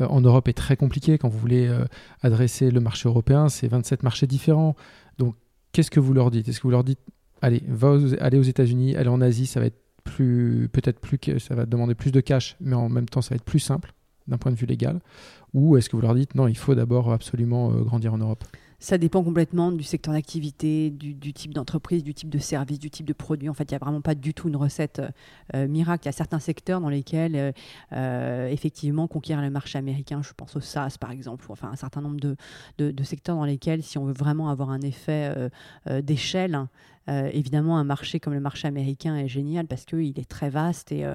[0.00, 1.84] en Europe est très compliqué quand vous voulez euh,
[2.22, 3.48] adresser le marché européen.
[3.48, 4.76] C'est 27 marchés différents.
[5.18, 5.34] Donc,
[5.72, 6.48] qu'est-ce que vous leur dites?
[6.48, 7.00] Est-ce que vous leur dites,
[7.42, 11.54] allez, va aux, allez aux États-Unis, allez en Asie, ça va être peut-être plus, ça
[11.54, 13.92] va demander plus de cash, mais en même temps, ça va être plus simple
[14.26, 15.00] d'un point de vue légal?
[15.54, 18.44] Ou est-ce que vous leur dites, non, il faut d'abord absolument euh, grandir en Europe?
[18.78, 23.06] Ça dépend complètement du secteur d'activité, du, type d'entreprise, du type de service, du type
[23.06, 23.48] de produit.
[23.48, 25.02] En fait, il n'y a vraiment pas du tout une recette
[25.54, 26.04] euh, miracle.
[26.04, 27.52] Il y a certains secteurs dans lesquels, euh,
[27.92, 31.76] euh, effectivement, conquérir le marché américain, je pense au SaaS par exemple, ou enfin un
[31.76, 32.36] certain nombre de,
[32.78, 35.34] de, secteurs dans lesquels, si on veut vraiment avoir un effet
[36.02, 36.66] d'échelle,
[37.08, 41.06] évidemment, un marché comme le marché américain est génial parce qu'il est très vaste et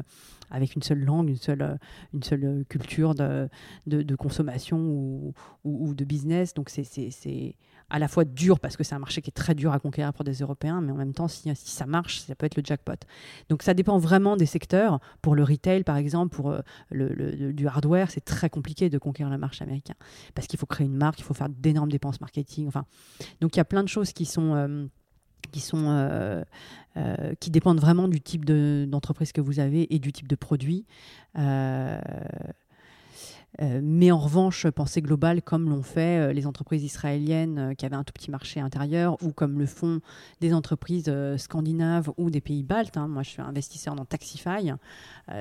[0.51, 1.77] avec une seule langue, une seule,
[2.13, 3.49] une seule culture de,
[3.87, 5.33] de, consommation ou,
[5.63, 6.53] ou, de business.
[6.53, 7.55] Donc c'est
[7.89, 10.13] à la fois dur parce que c'est un marché qui est très dur à conquérir
[10.13, 12.63] pour des Européens, mais en même temps, si, si, ça marche, ça peut être le
[12.63, 12.93] jackpot.
[13.49, 14.99] Donc ça dépend vraiment des secteurs.
[15.21, 19.31] Pour le retail, par exemple, pour euh, le, du hardware, c'est très compliqué de conquérir
[19.31, 19.95] le marché américain
[20.33, 22.67] parce qu'il faut créer une marque, il faut faire d'énormes dépenses marketing.
[22.67, 22.85] Enfin,
[23.41, 24.85] donc il y a plein de choses qui sont euh,
[25.47, 26.45] qui sont
[26.97, 30.83] euh, qui dépendent vraiment du type d'entreprise que vous avez et du type de produit.
[31.37, 32.01] Euh,
[33.59, 37.95] mais en revanche, pensée globale, comme l'ont fait euh, les entreprises israéliennes euh, qui avaient
[37.95, 39.99] un tout petit marché intérieur, ou comme le font
[40.39, 42.97] des entreprises scandinaves ou des pays baltes.
[42.97, 43.07] Hein.
[43.07, 44.71] Moi, je suis investisseur dans Taxify.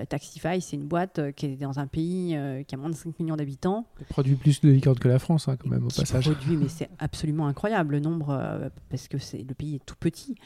[0.09, 3.37] Taxify, c'est une boîte qui est dans un pays qui a moins de 5 millions
[3.37, 3.87] d'habitants.
[4.09, 6.31] Produit plus de licorne que la France, hein, quand même, au passage.
[6.31, 10.37] Produit, mais c'est absolument incroyable le nombre, parce que le pays est tout petit.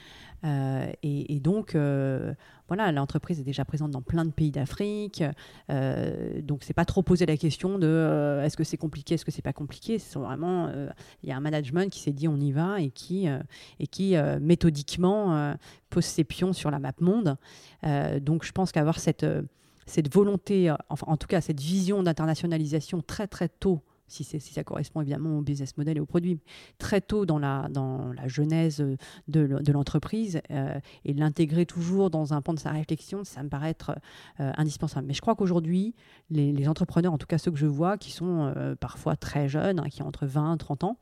[0.45, 1.74] Et, donc,
[2.68, 5.22] voilà, l'entreprise est déjà présente dans plein de pays d'Afrique.
[5.70, 9.24] Euh, donc, c'est pas trop poser la question de euh, est-ce que c'est compliqué, est-ce
[9.24, 9.99] que c'est pas compliqué?
[9.99, 10.88] C'est vraiment, euh,
[11.22, 13.28] il y a un management qui s'est dit on y va et qui,
[13.80, 15.55] et qui méthodiquement
[15.90, 17.36] pose ses pions sur la map monde.
[18.22, 19.26] donc, je pense qu'avoir cette,
[19.86, 25.00] cette volonté, enfin, en tout cas, cette vision d'internationalisation très, très tôt si, ça correspond
[25.00, 26.38] évidemment au business model et au produit,
[26.78, 28.84] très tôt dans la, dans la genèse
[29.28, 33.70] de, l'entreprise euh, et l'intégrer toujours dans un pan de sa réflexion, ça me paraît
[33.70, 33.96] être
[34.40, 35.07] euh, indispensable.
[35.07, 35.94] Mais je crois qu'aujourd'hui,
[36.30, 39.80] les, entrepreneurs, en tout cas ceux que je vois, qui sont euh, parfois très jeunes,
[39.80, 40.98] hein, qui ont entre 20 et 30 ans,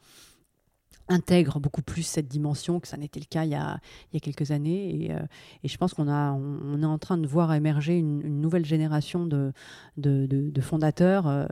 [1.08, 3.78] intègre beaucoup plus cette dimension que ça n'était le cas il y a,
[4.10, 5.04] il y a quelques années.
[5.04, 5.18] Et, euh,
[5.62, 9.26] et je pense qu'on a, on, est en train de voir émerger une, nouvelle génération
[9.26, 9.52] de,
[9.96, 11.46] de, de, fondateurs euh,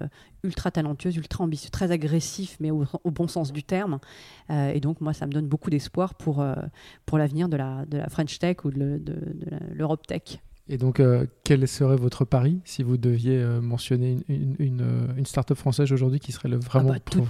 [0.45, 3.99] ultra talentueux, ultra ambitieux, très agressifs, mais au, bon sens du terme.
[4.51, 6.45] Euh, et donc, moi, ça me donne beaucoup d'espoir pour,
[7.07, 9.01] pour l'avenir de la, de la French Tech ou de
[9.73, 10.41] l'Europe Tech.
[10.73, 15.17] Et donc, euh, quel serait votre pari si vous deviez euh, mentionner une, une, euh,
[15.17, 17.21] une, start-up française aujourd'hui qui serait le vraiment ah bah,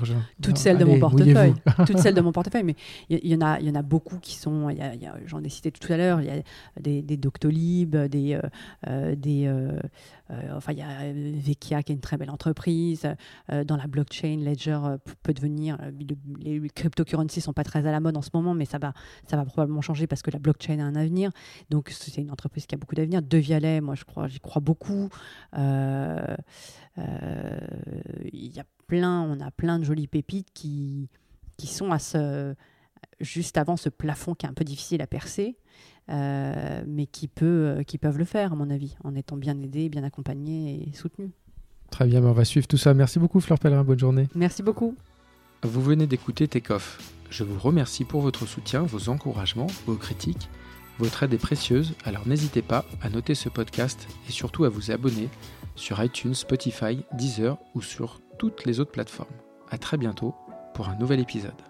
[0.42, 1.54] Toutes celles de mon portefeuille.
[1.86, 2.64] toutes celles de mon portefeuille.
[2.64, 2.76] Mais
[3.08, 4.68] il y, en a, il y en a beaucoup qui sont.
[5.24, 6.20] J'en ai cité tout à l'heure.
[6.20, 6.42] Il y a
[6.78, 8.38] des, des Doctolib, des,
[9.16, 9.70] des
[10.54, 13.06] enfin, il y a Vecchia qui est une très belle entreprise.
[13.48, 14.78] dans la blockchain, Ledger
[15.22, 15.78] peut devenir.
[16.38, 18.92] les cryptocurrencies sont pas très à la mode en ce moment, mais ça va,
[19.28, 21.30] ça va probablement changer parce que la blockchain a un avenir.
[21.70, 24.60] Donc, c'est une entreprise qui a beaucoup d'avenir de Vialet, moi je crois, j'y crois
[24.60, 25.08] beaucoup.
[25.56, 26.36] Euh,
[26.98, 27.58] euh,
[28.32, 31.08] il y a plein, on a plein de jolies pépites qui,
[31.56, 32.54] qui sont à ce,
[33.20, 35.69] juste avant ce plafond qui est un peu difficile à percer, euh,
[36.08, 40.02] mais qui, peut, qui peuvent le faire, à mon avis, en étant bien aidés, bien
[40.02, 41.30] accompagnés et soutenus.
[41.90, 42.94] Très bien, on va suivre tout ça.
[42.94, 43.84] Merci beaucoup, Fleur Pellerin.
[43.84, 44.28] Bonne journée.
[44.34, 44.94] Merci beaucoup.
[45.62, 47.14] Vous venez d'écouter Takeoff.
[47.30, 50.48] Je vous remercie pour votre soutien, vos encouragements, vos critiques
[51.00, 54.90] votre aide est précieuse, alors n'hésitez pas à noter ce podcast et surtout à vous
[54.90, 55.30] abonner
[55.74, 59.32] sur iTunes, Spotify, Deezer ou sur toutes les autres plateformes.
[59.70, 60.34] A très bientôt
[60.74, 61.69] pour un nouvel épisode.